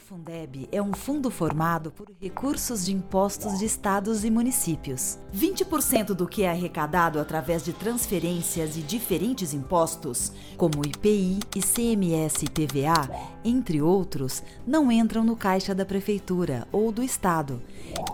[0.00, 5.18] Fundeb é um fundo formado por recursos de impostos de estados e municípios.
[5.34, 12.48] 20% do que é arrecadado através de transferências e diferentes impostos, como IPI, ICMS e
[12.48, 13.10] TVA,
[13.44, 17.62] entre outros, não entram no caixa da prefeitura ou do estado.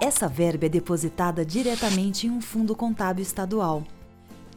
[0.00, 3.84] Essa verba é depositada diretamente em um fundo contábil estadual.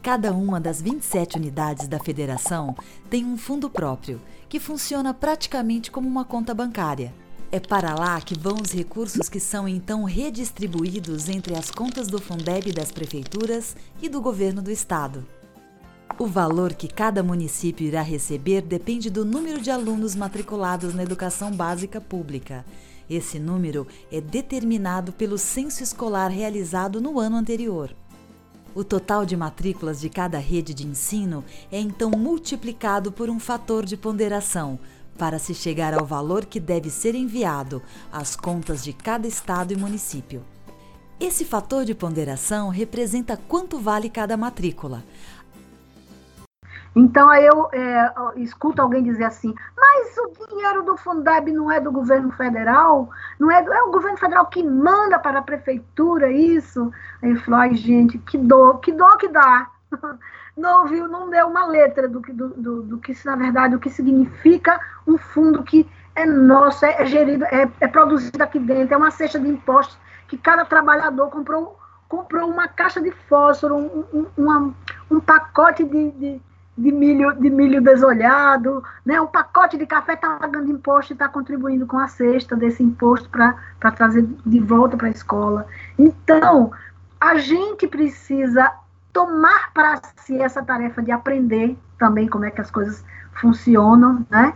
[0.02, 2.74] Cada uma das 27 unidades da federação
[3.10, 4.18] tem um fundo próprio,
[4.50, 7.14] que funciona praticamente como uma conta bancária.
[7.52, 12.20] É para lá que vão os recursos que são então redistribuídos entre as contas do
[12.20, 15.24] Fundeb das prefeituras e do governo do estado.
[16.18, 21.52] O valor que cada município irá receber depende do número de alunos matriculados na educação
[21.52, 22.66] básica pública.
[23.08, 27.94] Esse número é determinado pelo censo escolar realizado no ano anterior.
[28.72, 33.84] O total de matrículas de cada rede de ensino é então multiplicado por um fator
[33.84, 34.78] de ponderação,
[35.18, 39.76] para se chegar ao valor que deve ser enviado às contas de cada estado e
[39.76, 40.42] município.
[41.18, 45.04] Esse fator de ponderação representa quanto vale cada matrícula.
[46.94, 51.80] Então aí eu é, escuto alguém dizer assim, mas o dinheiro do Fundeb não é
[51.80, 53.08] do governo federal?
[53.38, 56.92] Não é, do, é o governo federal que manda para a prefeitura isso?
[57.22, 59.70] Aí eu falo, ai gente, que dor, que dor que dá.
[60.56, 63.80] não ouviu, não deu uma letra do que, do, do, do, que na verdade, o
[63.80, 68.94] que significa um fundo que é nosso, é, é gerido, é, é, produzido aqui dentro,
[68.94, 69.98] é uma cesta de impostos
[70.28, 74.74] que cada trabalhador comprou, comprou uma caixa de fósforo, um, um, uma,
[75.10, 76.42] um pacote de, de,
[76.80, 79.20] de, milho, de milho desolhado, né?
[79.20, 83.28] um pacote de café está pagando imposto e está contribuindo com a cesta desse imposto
[83.28, 83.54] para
[83.94, 85.66] trazer de volta para a escola.
[85.98, 86.72] Então,
[87.20, 88.72] a gente precisa
[89.12, 94.54] tomar para si essa tarefa de aprender também como é que as coisas funcionam, né?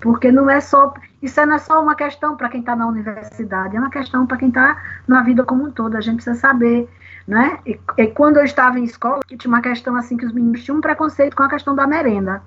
[0.00, 3.76] Porque não é só isso não é só uma questão para quem está na universidade,
[3.76, 5.96] é uma questão para quem está na vida como um todo.
[5.96, 6.88] A gente precisa saber,
[7.30, 7.60] né?
[7.64, 10.78] E, e, quando eu estava em escola, tinha uma questão assim que os meninos tinham
[10.78, 12.42] um preconceito com a questão da merenda.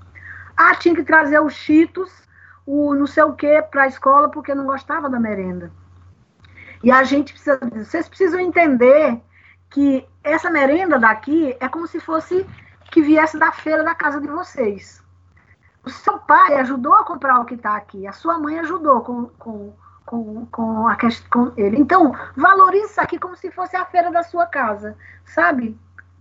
[0.58, 2.12] Ah, tinha que trazer os cheetos,
[2.66, 5.72] o não sei o que para a escola porque não gostava da merenda.
[6.84, 9.22] E a gente precisa, vocês precisam entender
[9.70, 12.46] que essa merenda daqui é como se fosse
[12.92, 15.02] que viesse da feira da casa de vocês.
[15.86, 19.28] O seu pai ajudou a comprar o que está aqui, a sua mãe ajudou com,
[19.40, 19.74] com,
[20.14, 20.96] com, com, a,
[21.32, 21.80] com ele.
[21.80, 24.96] Então, valorize isso aqui como se fosse a feira da sua casa,
[25.26, 25.76] sabe?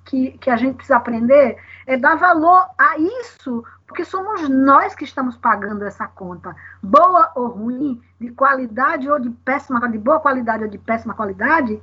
[0.05, 5.05] Que, que a gente precisa aprender é dar valor a isso, porque somos nós que
[5.05, 10.65] estamos pagando essa conta, boa ou ruim, de qualidade ou de péssima, de boa qualidade
[10.65, 11.81] ou de péssima qualidade,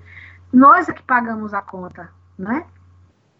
[0.51, 2.65] nós é que pagamos a conta, né?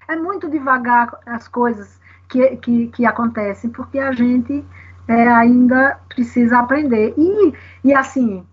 [0.07, 4.63] É muito devagar as coisas que, que, que acontecem, porque a gente
[5.07, 7.15] é, ainda precisa aprender.
[7.17, 7.53] E,
[7.83, 8.45] e assim,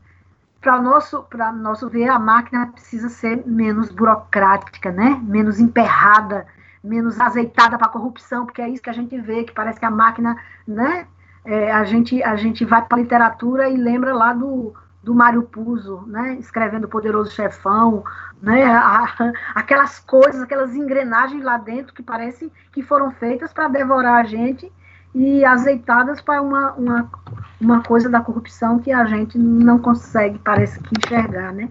[0.61, 5.21] para nosso, nosso ver, a máquina precisa ser menos burocrática, né?
[5.23, 6.47] menos emperrada,
[6.83, 9.90] menos azeitada para corrupção, porque é isso que a gente vê, que parece que a
[9.90, 11.07] máquina, né?
[11.45, 15.45] É, a, gente, a gente vai para a literatura e lembra lá do, do Mário
[15.45, 18.03] Puzo, né, escrevendo Poderoso Chefão,
[18.42, 19.07] né, a,
[19.55, 24.73] aquelas coisas, aquelas engrenagens lá dentro que parece que foram feitas para devorar a gente
[25.16, 27.11] e azeitadas para uma, uma,
[27.59, 31.70] uma coisa da corrupção que a gente não consegue, parece que enxergar, né?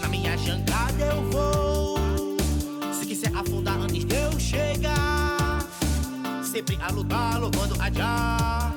[0.00, 1.96] Na minha jangada eu vou,
[2.92, 5.60] se quiser afundar antes de eu chegar,
[6.42, 8.72] sempre a lutar, louvando a já,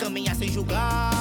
[0.00, 1.12] caminhar sem julgar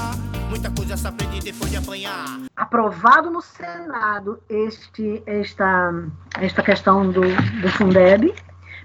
[0.49, 2.41] Muita coisa se aprende depois de apanhar.
[2.57, 5.93] Aprovado no Senado este, esta,
[6.41, 7.21] esta questão do,
[7.61, 8.35] do Fundeb,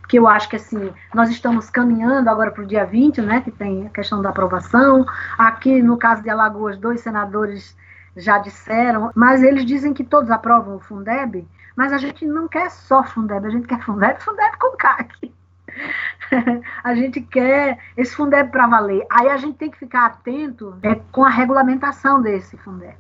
[0.09, 3.51] que eu acho que assim, nós estamos caminhando agora para o dia 20, né, que
[3.51, 5.05] tem a questão da aprovação.
[5.37, 7.77] Aqui, no caso de Alagoas, dois senadores
[8.17, 12.71] já disseram, mas eles dizem que todos aprovam o Fundeb, mas a gente não quer
[12.71, 15.35] só Fundeb, a gente quer Fundeb, Fundeb com CAC.
[16.83, 19.07] a gente quer esse Fundeb para valer.
[19.11, 22.97] Aí a gente tem que ficar atento é, com a regulamentação desse Fundeb,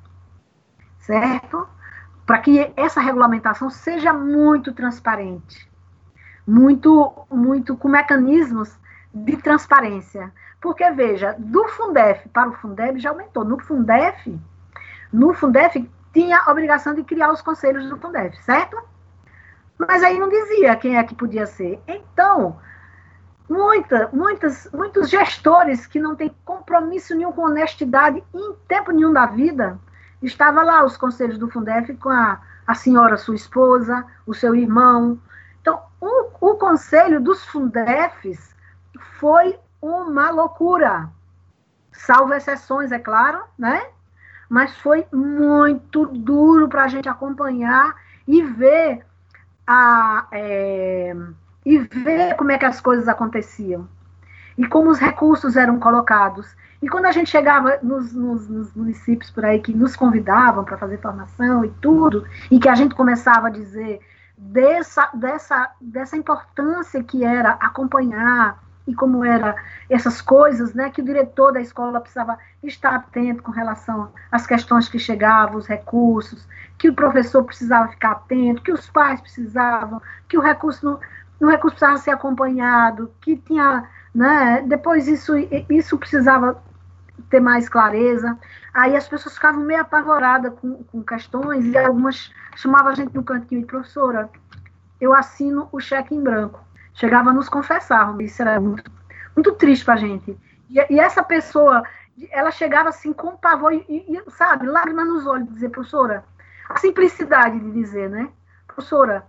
[0.98, 1.66] certo?
[2.26, 5.66] Para que essa regulamentação seja muito transparente,
[6.46, 8.78] muito, muito com mecanismos
[9.12, 13.44] de transparência, Porque, veja, do Fundef para o Fundeb já aumentou.
[13.44, 14.38] No Fundef,
[15.12, 18.76] no Fundef tinha a obrigação de criar os conselhos do Fundef, certo?
[19.78, 21.80] Mas aí não dizia quem é que podia ser.
[21.86, 22.58] Então,
[23.48, 29.26] muita, muitas, muitos gestores que não têm compromisso nenhum com honestidade em tempo nenhum da
[29.26, 29.78] vida,
[30.22, 35.18] estava lá os conselhos do Fundef com a, a senhora, sua esposa, o seu irmão.
[36.00, 38.54] O, o conselho dos Fundefs
[39.18, 41.08] foi uma loucura.
[41.92, 43.86] Salvo exceções, é claro, né?
[44.48, 47.96] Mas foi muito duro para a gente acompanhar
[48.28, 49.04] e ver
[49.66, 51.16] a, é,
[51.64, 53.88] e ver como é que as coisas aconteciam
[54.56, 56.54] e como os recursos eram colocados.
[56.80, 60.78] E quando a gente chegava nos, nos, nos municípios por aí que nos convidavam para
[60.78, 64.00] fazer formação e tudo, e que a gente começava a dizer
[64.36, 69.56] dessa, dessa, dessa importância que era acompanhar e como era
[69.90, 74.88] essas coisas, né, que o diretor da escola precisava estar atento com relação às questões
[74.88, 76.46] que chegavam, os recursos,
[76.78, 81.00] que o professor precisava ficar atento, que os pais precisavam, que o recurso
[81.38, 85.34] o recurso precisava ser acompanhado, que tinha, né, depois isso
[85.68, 86.62] isso precisava
[87.30, 88.38] ter mais clareza.
[88.74, 93.22] Aí as pessoas ficavam meio apavoradas com, com questões e algumas chamavam a gente no
[93.22, 94.30] cantinho de professora,
[95.00, 98.90] eu assino o cheque em branco chegava a nos confessar, isso era muito,
[99.34, 100.36] muito triste para a gente.
[100.68, 101.82] E, e, essa pessoa,
[102.30, 106.24] ela chegava assim com pavor e, e, sabe, lágrimas nos olhos, dizer, professora,
[106.68, 108.28] a simplicidade de dizer, né?
[108.66, 109.24] Professora,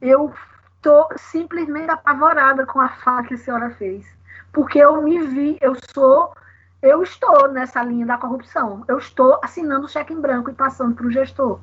[0.00, 0.34] eu
[0.82, 4.04] tô simplesmente apavorada com a fala que a senhora fez,
[4.52, 6.34] porque eu me vi, eu sou,
[6.82, 10.94] eu estou nessa linha da corrupção, eu estou assinando o cheque em branco e passando
[10.94, 11.60] para o gestor,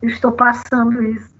[0.00, 1.36] eu estou passando isso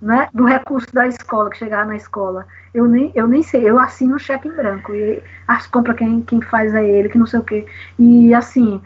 [0.00, 2.46] né, do recurso da escola, que chegava na escola.
[2.72, 4.94] Eu nem, eu nem sei, eu assino o cheque em branco.
[4.94, 7.66] E as compras quem, quem faz é ele, que não sei o quê.
[7.98, 8.80] E assim,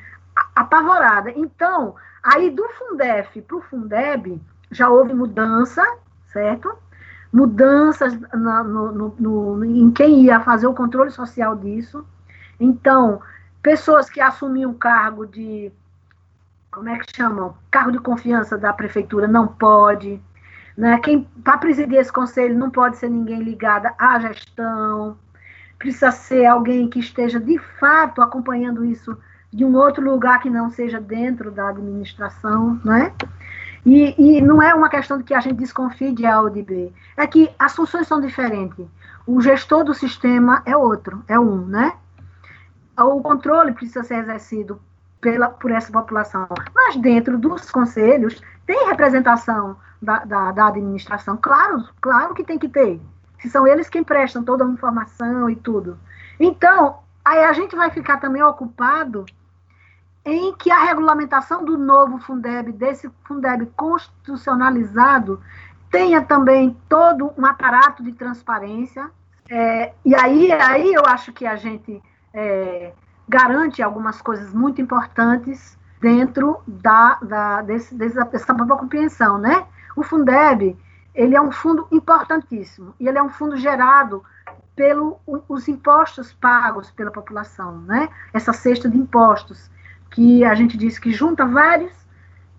[0.54, 1.30] apavorada.
[1.30, 4.40] Então, aí do Fundef para o Fundeb,
[4.70, 5.84] já houve mudança,
[6.32, 6.74] certo?
[7.32, 12.06] Mudanças na, no, no, no, em quem ia fazer o controle social disso.
[12.58, 13.20] Então,
[13.62, 15.72] pessoas que assumiam cargo de.
[16.70, 17.54] Como é que chamam?
[17.70, 20.20] Cargo de confiança da prefeitura não pode
[20.76, 20.98] né?
[21.00, 25.16] Quem para presidir esse conselho não pode ser ninguém ligado à gestão,
[25.78, 29.16] precisa ser alguém que esteja de fato acompanhando isso
[29.52, 33.12] de um outro lugar que não seja dentro da administração, né?
[33.84, 36.62] E, e não é uma questão de que a gente desconfie de A ou de
[36.62, 38.86] B, é que as funções são diferentes.
[39.26, 41.92] O gestor do sistema é outro, é um, né?
[42.98, 44.80] O controle precisa ser exercido
[45.20, 46.46] pela, por essa população.
[46.74, 51.36] Mas dentro dos conselhos tem representação da, da, da, administração.
[51.36, 53.00] Claro, claro que tem que ter.
[53.40, 55.98] Se são eles quem prestam toda a informação e tudo.
[56.38, 59.24] Então, aí a gente vai ficar também ocupado
[60.24, 65.40] em que a regulamentação do novo Fundeb, desse Fundeb constitucionalizado,
[65.90, 69.10] tenha também todo um aparato de transparência.
[69.48, 72.02] É, e aí, aí eu acho que a gente
[72.34, 72.92] é,
[73.28, 79.64] garante algumas coisas muito importantes dentro da, da desse, dessa, dessa própria compreensão, né?
[79.96, 80.76] O Fundeb,
[81.14, 84.22] ele é um fundo importantíssimo, e ele é um fundo gerado
[84.74, 88.08] pelos impostos pagos pela população, né?
[88.32, 89.70] Essa cesta de impostos,
[90.10, 91.92] que a gente diz que junta vários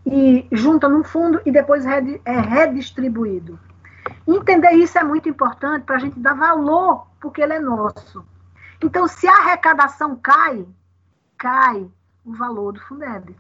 [0.06, 3.60] e junta num fundo e depois é redistribuído.
[4.28, 8.26] Entender isso é muito importante para a gente dar valor, porque ele é nosso.
[8.84, 10.68] Então, se a arrecadação cai,
[11.38, 11.90] cai
[12.26, 13.34] o valor do Fundeb.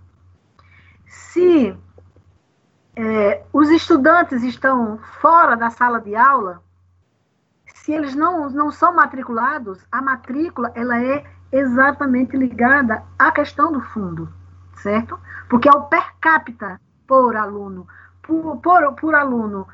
[1.05, 1.77] Se
[2.95, 6.63] é, os estudantes estão fora da sala de aula,
[7.75, 13.81] se eles não, não são matriculados, a matrícula ela é exatamente ligada à questão do
[13.81, 14.31] fundo,
[14.77, 15.19] certo?
[15.49, 17.85] Porque é o per capita por aluno,
[18.21, 19.67] por, por, por aluno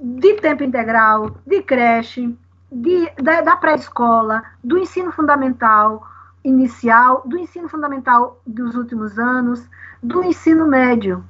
[0.00, 2.34] de tempo integral, de creche,
[2.72, 6.06] de, da, da pré-escola, do ensino fundamental
[6.42, 9.68] inicial, do ensino fundamental dos últimos anos,
[10.02, 11.24] do ensino médio,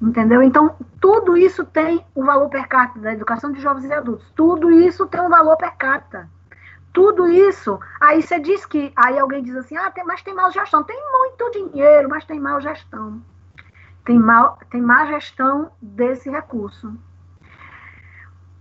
[0.00, 0.42] Entendeu?
[0.42, 4.30] Então, tudo isso tem um valor per capita da educação de jovens e adultos.
[4.34, 6.30] Tudo isso tem um valor per capita.
[6.92, 7.80] Tudo isso.
[8.00, 8.92] Aí você diz que.
[8.94, 10.84] Aí alguém diz assim: ah, tem, mas tem mal gestão.
[10.84, 13.20] Tem muito dinheiro, mas tem mal gestão.
[14.04, 16.96] Tem, mal, tem má gestão desse recurso.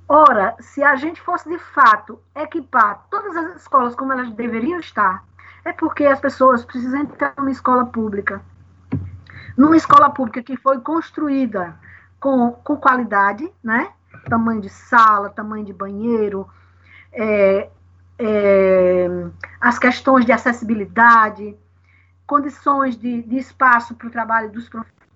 [0.10, 5.24] Ora, se a gente fosse de fato equipar todas as escolas como elas deveriam estar,
[5.66, 8.42] é porque as pessoas precisam entrar numa escola pública
[9.58, 11.76] numa escola pública que foi construída
[12.20, 13.90] com, com qualidade, né?
[14.30, 16.48] Tamanho de sala, tamanho de banheiro,
[17.12, 17.70] é,
[18.20, 19.08] é,
[19.60, 21.56] as questões de acessibilidade,
[22.28, 24.70] condições de, de espaço para o trabalho dos,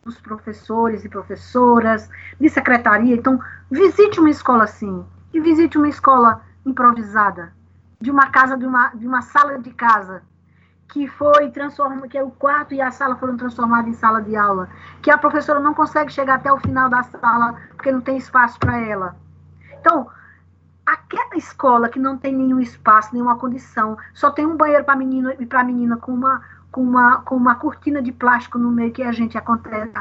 [0.03, 3.15] dos professores e professoras, de secretaria.
[3.15, 3.39] Então,
[3.69, 7.53] visite uma escola assim, e visite uma escola improvisada,
[7.99, 10.23] de uma casa, de uma, de uma sala de casa,
[10.87, 14.35] que foi transformada, que é o quarto e a sala foram transformadas em sala de
[14.35, 14.67] aula,
[15.01, 18.59] que a professora não consegue chegar até o final da sala porque não tem espaço
[18.59, 19.15] para ela.
[19.79, 20.09] Então,
[20.85, 25.31] aquela escola que não tem nenhum espaço, nenhuma condição, só tem um banheiro para menino
[25.39, 26.41] e para menina com uma
[26.71, 29.91] com uma com uma cortina de plástico no meio que a gente acontece,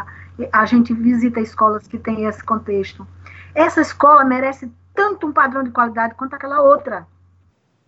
[0.53, 3.07] a gente visita escolas que têm esse contexto.
[3.55, 7.07] Essa escola merece tanto um padrão de qualidade quanto aquela outra.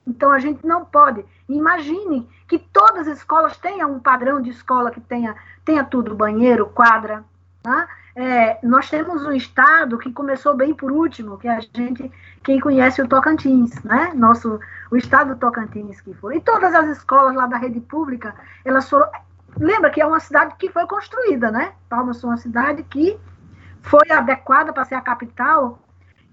[0.06, 1.24] Então a gente não pode.
[1.48, 6.66] Imagine que todas as escolas tenham um padrão de escola que tenha, tenha tudo, banheiro,
[6.66, 7.24] quadra.
[7.62, 7.88] Tá?
[8.14, 12.12] É, nós temos um estado que começou bem por último, que a gente,
[12.44, 14.12] quem conhece o Tocantins, né?
[14.14, 14.60] Nosso,
[14.90, 16.36] o estado do Tocantins que foi.
[16.36, 18.34] E todas as escolas lá da rede pública,
[18.64, 19.08] elas foram.
[19.58, 21.72] Lembra que é uma cidade que foi construída, né?
[21.88, 23.18] Palmas foi uma cidade que
[23.82, 25.78] foi adequada para ser a capital.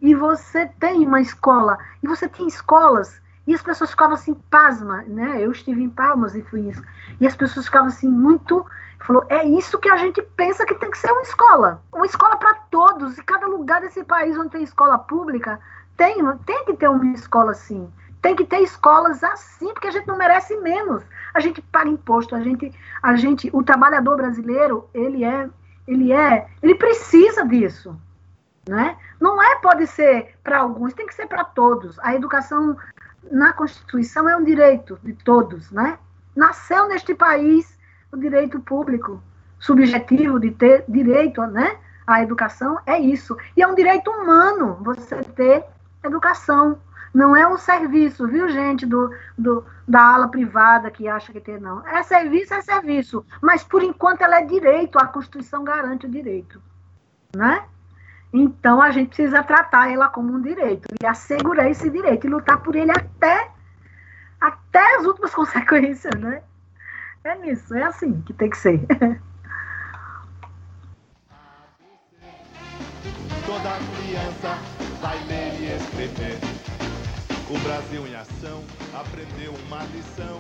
[0.02, 5.04] E você tem uma escola, e você tem escolas e as pessoas ficavam assim, pasma,
[5.08, 5.44] né?
[5.44, 6.84] Eu estive em Palmas e fui isso.
[7.20, 8.66] E as pessoas ficavam assim, muito.
[9.00, 11.82] Falou, é isso que a gente pensa que tem que ser uma escola.
[11.92, 13.18] Uma escola para todos.
[13.18, 15.60] E cada lugar desse país onde tem escola pública,
[15.98, 16.16] tem,
[16.46, 17.92] tem que ter uma escola assim.
[18.22, 21.02] Tem que ter escolas assim, porque a gente não merece menos.
[21.34, 22.72] A gente paga imposto, a gente,
[23.02, 25.50] a gente, o trabalhador brasileiro, ele é,
[25.88, 28.00] ele é, ele precisa disso,
[28.68, 28.98] né?
[29.20, 31.98] Não é pode ser para alguns, tem que ser para todos.
[32.00, 32.78] A educação
[33.32, 35.98] na Constituição é um direito de todos, né?
[36.36, 37.78] Nasceu neste país
[38.12, 39.22] o direito público
[39.60, 41.78] subjetivo de ter direito, né?
[42.08, 43.38] À educação é isso.
[43.56, 45.64] E é um direito humano você ter
[46.04, 46.80] educação.
[47.14, 51.60] Não é um serviço, viu, gente, do, do, da ala privada que acha que tem,
[51.60, 51.86] não.
[51.88, 53.26] É serviço, é serviço.
[53.42, 55.00] Mas, por enquanto, ela é direito.
[55.00, 56.62] A Constituição garante o direito.
[57.36, 57.64] Né?
[58.32, 62.60] Então a gente precisa tratar ela como um direito e assegurar esse direito e lutar
[62.60, 63.50] por ele até,
[64.40, 66.42] até as últimas consequências, né?
[67.24, 68.80] É nisso, é assim que tem que ser.
[73.46, 74.58] Toda criança
[75.02, 76.59] vai ler e escrever.
[77.50, 80.40] O Brasil em ação aprendeu uma lição.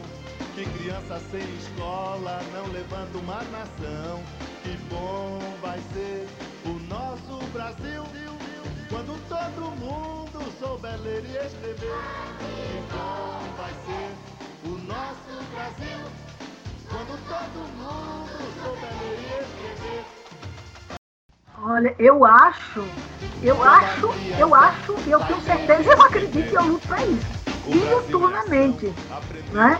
[0.54, 4.22] Que criança sem escola não levanta uma nação.
[4.62, 6.28] Que bom vai ser
[6.66, 8.04] o nosso Brasil.
[8.90, 11.98] Quando todo mundo souber ler e escrever,
[12.38, 16.00] que bom vai ser o nosso Brasil.
[16.90, 19.59] Quando todo mundo souber ler e escrever.
[21.62, 22.84] Olha, eu acho,
[23.44, 27.40] eu acho, eu acho, eu tenho certeza, eu acredito e eu luto para isso
[27.70, 28.92] diuturnamente.
[29.52, 29.78] Né?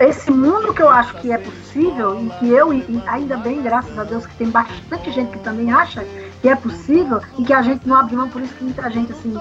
[0.00, 3.98] Esse mundo que eu acho que é possível e que eu, e ainda bem, graças
[3.98, 6.04] a Deus, que tem bastante gente que também acha
[6.40, 9.12] que é possível e que a gente não abre mão, por isso que muita gente
[9.12, 9.34] assim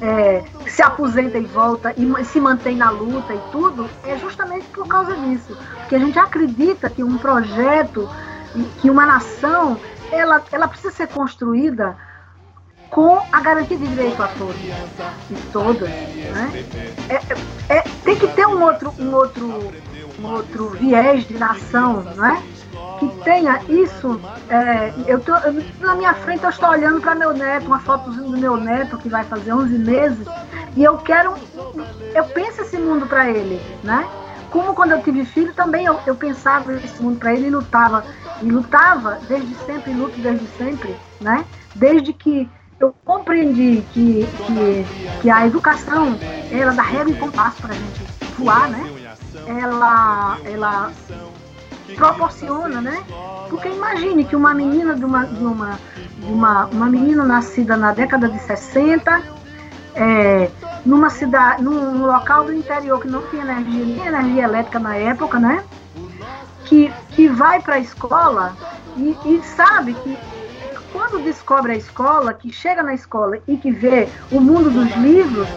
[0.00, 4.86] é, se aposenta e volta e se mantém na luta e tudo, é justamente por
[4.86, 5.56] causa disso.
[5.80, 8.08] Porque a gente acredita que um projeto,
[8.80, 9.78] que uma nação,
[10.12, 11.96] ela, ela precisa ser construída
[12.90, 14.60] com a garantia de direito a todos
[15.30, 15.88] e todas.
[15.88, 16.64] Né?
[17.08, 19.72] É, é, é, tem que ter um outro, um, outro,
[20.20, 22.42] um outro viés de nação, né?
[22.98, 24.20] que tenha isso.
[24.48, 25.32] É, eu tô,
[25.80, 29.08] na minha frente eu estou olhando para meu neto, uma fotozinha do meu neto que
[29.08, 30.26] vai fazer 11 meses,
[30.76, 31.34] e eu quero.
[32.14, 34.06] Eu penso esse mundo para ele, né?
[34.52, 38.04] Como quando eu tive filho, também eu, eu pensava esse mundo para ele e lutava.
[38.42, 41.42] E lutava desde sempre, luto desde sempre, né?
[41.74, 44.86] Desde que eu compreendi que, que,
[45.22, 46.18] que a educação,
[46.50, 48.04] ela dá regra e compasso para a gente
[48.36, 48.90] voar, né?
[49.46, 50.92] Ela, ela
[51.96, 53.02] proporciona, né?
[53.48, 55.78] Porque imagine que uma menina de uma, de uma,
[56.18, 59.22] de uma, uma menina nascida na década de 60,
[59.94, 60.50] é,
[60.84, 65.38] numa cidade, num, local do interior que não tinha energia, nem energia elétrica na época,
[65.38, 65.64] né?
[66.64, 68.56] Que, que vai para a escola
[68.96, 70.16] e, e sabe que
[70.92, 75.48] quando descobre a escola, que chega na escola e que vê o mundo dos livros,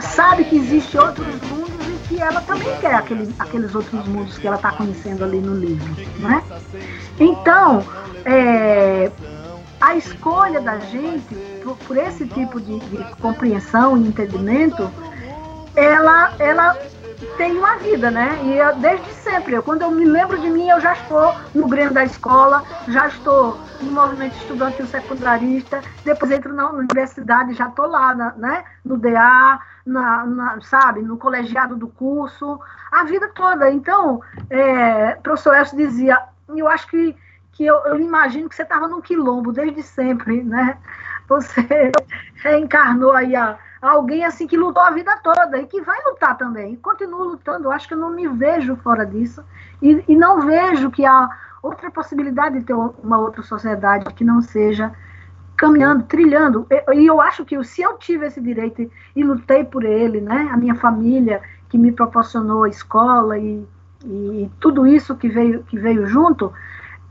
[0.00, 4.46] sabe que existe outros mundos e que ela também quer aquele, aqueles outros mundos que
[4.46, 6.42] ela está conhecendo ali no livro, né?
[7.18, 7.84] Então,
[8.24, 9.10] é,
[9.80, 14.90] a escolha da gente por, por esse tipo de, de, compreensão e entendimento,
[15.74, 16.76] ela, ela
[17.36, 18.38] tem uma vida, né?
[18.44, 21.68] E eu, desde sempre, eu, quando eu me lembro de mim, eu já estou no
[21.68, 27.86] Grêmio da escola, já estou no movimento estudantil secundarista, depois entro na universidade, já estou
[27.86, 28.64] lá, na, né?
[28.84, 32.58] No DA, na, na, sabe, no colegiado do curso,
[32.90, 33.70] a vida toda.
[33.70, 34.20] Então,
[34.50, 37.16] é, o professor Elcio dizia, eu acho que,
[37.56, 40.76] que eu, eu imagino que você estava num quilombo desde sempre, né?
[41.26, 41.90] Você
[42.36, 46.76] reencarnou aí a, alguém assim que lutou a vida toda e que vai lutar também.
[46.76, 47.70] Continua lutando.
[47.70, 49.42] Acho que eu não me vejo fora disso
[49.80, 51.30] e, e não vejo que há
[51.62, 54.92] outra possibilidade de ter uma outra sociedade que não seja
[55.56, 56.66] caminhando, trilhando.
[56.92, 60.58] E eu acho que se eu tive esse direito e lutei por ele, né, a
[60.58, 61.40] minha família
[61.70, 63.66] que me proporcionou a escola e,
[64.04, 66.52] e tudo isso que veio, que veio junto,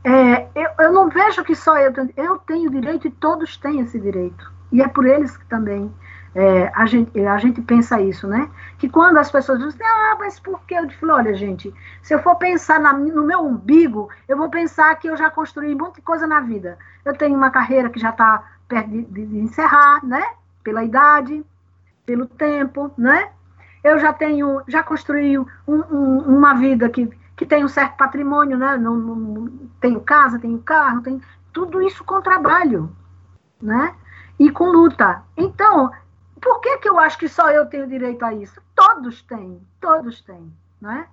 [0.06, 3.98] é, eu, eu não vejo que só eu, eu tenho direito e todos têm esse
[3.98, 4.52] direito.
[4.70, 5.92] E é por eles que também
[6.32, 8.48] é, a, gente, a gente pensa isso, né?
[8.78, 10.74] Que quando as pessoas dizem, ah, mas por que?
[10.74, 14.94] Eu falo, olha, gente, se eu for pensar na, no meu umbigo, eu vou pensar
[14.94, 16.78] que eu já construí de coisa na vida.
[17.04, 20.24] Eu tenho uma carreira que já está perto de, de, de, encerrar, né?
[20.62, 21.44] Pela idade,
[22.04, 23.30] pelo tempo, né?
[23.82, 28.56] Eu já tenho, já construí um, um, uma vida que, que tem um certo patrimônio,
[28.56, 28.76] né?
[28.78, 31.20] Não, não, tenho casa, tenho carro, tenho
[31.52, 32.90] tudo isso com trabalho,
[33.60, 33.94] né?
[34.38, 35.22] E com luta.
[35.36, 35.92] Então,
[36.40, 38.60] por que, que eu acho que só eu tenho direito a isso?
[38.74, 41.06] Todos têm, todos têm, né?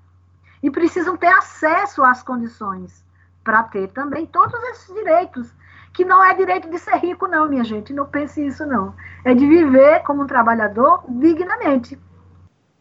[0.61, 3.03] E precisam ter acesso às condições
[3.43, 5.53] para ter também todos esses direitos,
[5.91, 8.95] que não é direito de ser rico, não, minha gente, não pense isso, não.
[9.25, 11.99] É de viver como um trabalhador dignamente,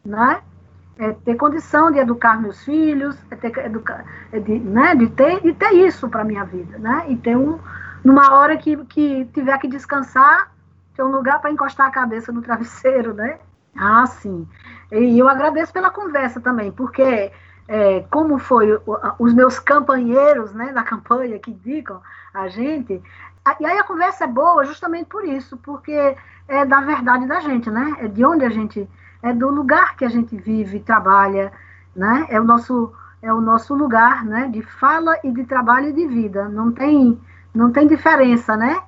[0.04, 0.42] né?
[0.98, 5.52] É ter condição de educar meus filhos, é ter, é de, né, de, ter, de
[5.54, 7.06] ter isso para minha vida, né?
[7.08, 7.58] E ter um,
[8.04, 10.52] numa hora que, que tiver que descansar,
[10.94, 13.38] ter um lugar para encostar a cabeça no travesseiro, né?
[13.76, 14.46] Ah, sim.
[14.90, 17.32] E eu agradeço pela conversa também, porque
[17.66, 18.78] é, como foi
[19.18, 22.02] os meus companheiros né, na campanha que indicam
[22.34, 23.02] a gente,
[23.60, 26.16] e aí a conversa é boa justamente por isso, porque
[26.48, 27.96] é da verdade da gente, né?
[27.98, 28.88] É de onde a gente,
[29.22, 31.52] é do lugar que a gente vive, trabalha,
[31.94, 32.26] né?
[32.28, 32.92] É o nosso,
[33.22, 34.48] é o nosso lugar, né?
[34.48, 36.48] De fala e de trabalho e de vida.
[36.48, 37.18] Não tem,
[37.54, 38.82] não tem diferença, né?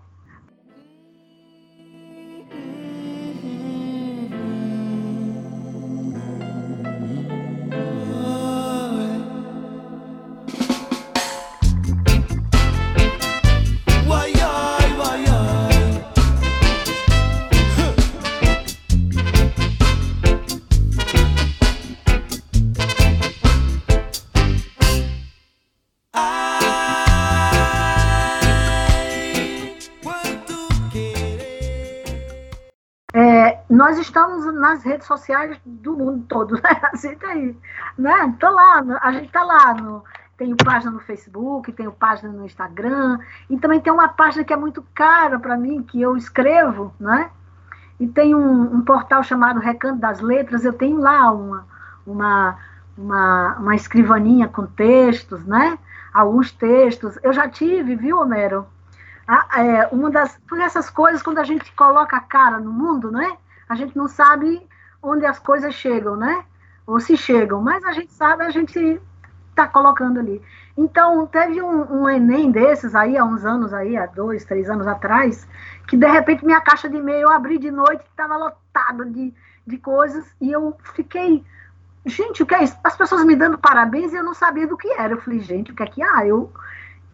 [33.95, 36.61] Nós estamos nas redes sociais do mundo todo, né?
[37.21, 37.57] Tá aí,
[37.97, 38.35] né?
[38.41, 40.03] Tô lá, a gente tá lá no
[40.37, 44.57] tenho página no Facebook, tenho página no Instagram, e também tem uma página que é
[44.57, 47.31] muito cara para mim, que eu escrevo, né?
[48.01, 51.65] E tem um, um, portal chamado Recanto das Letras, eu tenho lá uma,
[52.05, 52.59] uma,
[52.99, 55.79] uma, uma escrivaninha com textos, né?
[56.13, 57.17] Alguns textos.
[57.23, 58.67] Eu já tive, viu, Homero?
[59.25, 60.37] Ah, é, uma das.
[60.49, 63.37] Por essas coisas, quando a gente coloca a cara no mundo, né?
[63.69, 64.67] A gente não sabe
[65.03, 66.45] onde as coisas chegam, né?
[66.87, 69.01] Ou se chegam, mas a gente sabe, a gente
[69.51, 70.43] está colocando ali.
[70.77, 74.87] Então, teve um, um, Enem desses aí, há uns anos aí, há dois, três anos
[74.87, 75.47] atrás,
[75.87, 79.33] que de repente minha caixa de e-mail eu abri de noite, estava lotada de,
[79.67, 81.45] de coisas, e eu fiquei,
[82.05, 82.77] gente, o que é isso?
[82.83, 85.15] As pessoas me dando parabéns e eu não sabia do que era.
[85.15, 86.53] Eu falei, gente, o que é que, ah, eu,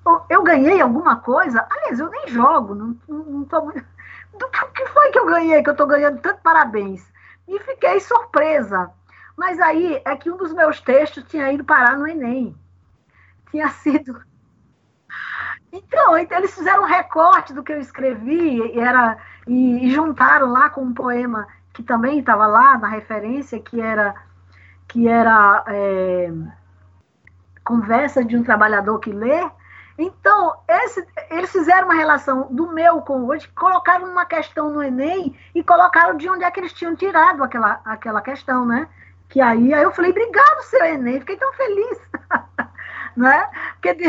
[0.07, 1.66] eu, eu ganhei alguma coisa?
[1.70, 3.84] Aliás, eu nem jogo, não, não, não tô muito
[4.41, 7.07] do que foi que eu ganhei, que eu estou ganhando tanto parabéns?
[7.47, 8.91] E fiquei surpresa.
[9.36, 12.57] Mas aí é que um dos meus textos tinha ido parar no Enem.
[13.51, 14.22] Tinha sido.
[15.72, 20.51] Então, então eles fizeram um recorte do que eu escrevi e, era, e, e juntaram
[20.51, 24.14] lá com um poema que também estava lá na referência, que era,
[24.88, 26.32] que era é,
[27.64, 29.49] Conversa de um Trabalhador que Lê,
[30.03, 34.82] então, esse, eles fizeram uma relação do meu com o hoje, colocaram uma questão no
[34.82, 38.88] Enem e colocaram de onde é que eles tinham tirado aquela, aquela questão, né?
[39.28, 41.98] Que aí, aí eu falei, obrigado, seu Enem, fiquei tão feliz,
[43.14, 43.46] né?
[43.74, 44.07] Porque de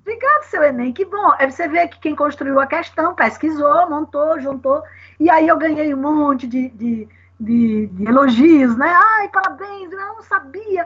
[0.00, 1.32] obrigado, seu Enem, que bom.
[1.38, 4.82] Aí você vê que quem construiu a questão pesquisou, montou, juntou,
[5.20, 7.08] e aí eu ganhei um monte de, de,
[7.38, 8.92] de, de elogios, né?
[8.92, 10.84] Ai, parabéns, eu não sabia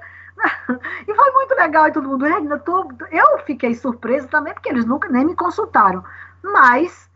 [1.07, 2.27] e foi muito legal e todo mundo,
[2.61, 2.89] tô...
[3.11, 6.05] eu fiquei surpresa também, porque eles nunca nem me consultaram.
[6.43, 7.11] Mas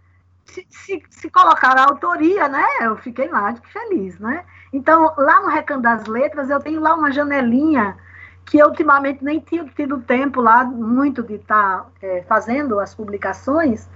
[0.45, 2.65] se, se, se colocaram a autoria, né?
[2.81, 4.45] Eu fiquei que feliz, né?
[4.73, 7.97] Então, lá no Recanto das Letras, eu tenho lá uma janelinha
[8.45, 12.95] que eu ultimamente nem tinha tido tempo lá muito de estar tá, é, fazendo as
[12.95, 13.89] publicações,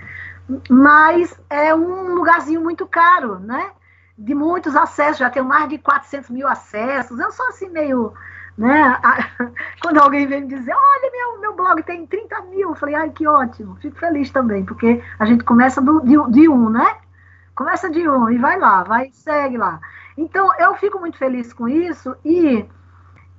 [0.70, 3.72] mas é um lugarzinho muito caro, né?
[4.18, 7.18] de muitos acessos, já tenho mais de 400 mil acessos.
[7.18, 8.14] Eu sou assim meio.
[8.56, 8.98] Né?
[9.82, 13.10] Quando alguém vem me dizer, olha, meu, meu blog tem 30 mil, eu falei, ai,
[13.10, 16.96] que ótimo, fico feliz também, porque a gente começa do, de, de um, né?
[17.54, 19.80] Começa de um e vai lá, vai, segue lá.
[20.16, 22.64] Então, eu fico muito feliz com isso e,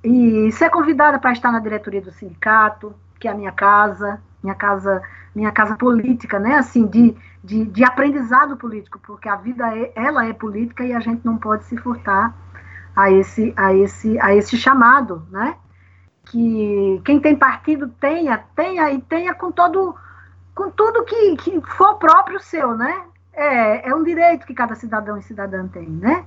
[0.04, 4.54] e ser convidada para estar na diretoria do sindicato, que é a minha casa, minha
[4.54, 5.02] casa,
[5.34, 6.54] minha casa política, né?
[6.54, 11.00] Assim, de, de, de aprendizado político, porque a vida é, ela é política e a
[11.00, 12.32] gente não pode se furtar
[12.98, 15.54] a esse, a esse, a esse chamado, né?
[16.24, 19.94] Que quem tem partido tenha, tenha e tenha com todo,
[20.52, 23.04] com tudo que, que for próprio seu, né?
[23.32, 26.24] É, é um direito que cada cidadão e cidadã tem, né?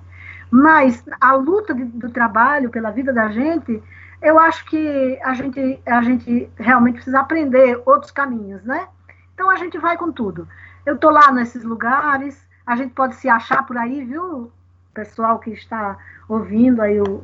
[0.50, 3.84] Mas a luta de, do trabalho pela vida da gente,
[4.22, 8.88] eu acho que a gente, a gente realmente precisa aprender outros caminhos, né?
[9.34, 10.48] Então a gente vai com tudo.
[10.86, 14.50] Eu estou lá nesses lugares, a gente pode se achar por aí, viu?
[14.94, 17.24] Pessoal que está ouvindo aí, eu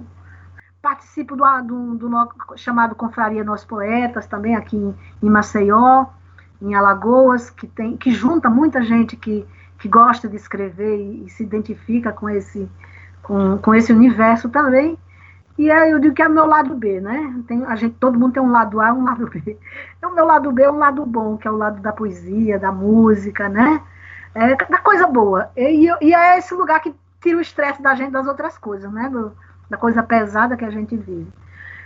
[0.81, 6.05] participo do, do, do chamado Confraria Nós Poetas, também aqui em, em, Maceió,
[6.61, 9.45] em Alagoas, que, tem, que junta muita gente que,
[9.79, 12.69] que gosta de escrever e, e se identifica com esse,
[13.21, 14.97] com, com esse universo também.
[15.57, 17.43] E aí eu digo que é o meu lado B, né?
[17.47, 19.57] Tem, a gente, todo mundo tem um lado A e um lado B.
[20.01, 22.59] E o meu lado B é um lado bom, que é o lado da poesia,
[22.59, 23.81] da música, né?
[24.35, 25.49] É, da coisa boa.
[25.57, 29.09] E, e é esse lugar que tira o estresse da gente das outras coisas, né?
[29.09, 29.35] Do,
[29.69, 31.31] da coisa pesada que a gente vive.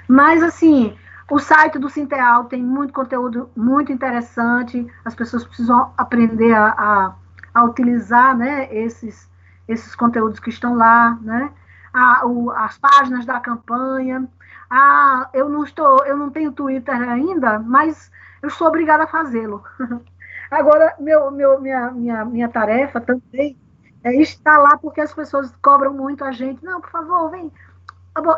[0.08, 0.96] Mas, assim,
[1.30, 4.86] o site do Sinteal tem muito conteúdo muito interessante.
[5.06, 7.16] As pessoas precisam aprender a, a,
[7.54, 9.30] a utilizar né, esses,
[9.68, 11.52] esses conteúdos que estão lá, né?
[11.94, 14.28] A, o, as páginas da campanha.
[14.70, 18.12] Ah, eu não estou, eu não tenho Twitter ainda, mas
[18.42, 19.64] eu sou obrigada a fazê-lo.
[20.50, 23.58] Agora, meu, meu, minha, minha, minha tarefa também
[24.04, 26.64] é estar lá porque as pessoas cobram muito a gente.
[26.64, 27.52] Não, por favor, vem.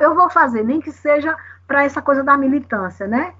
[0.01, 1.35] Eu vou fazer, nem que seja
[1.67, 3.33] para essa coisa da militância, né?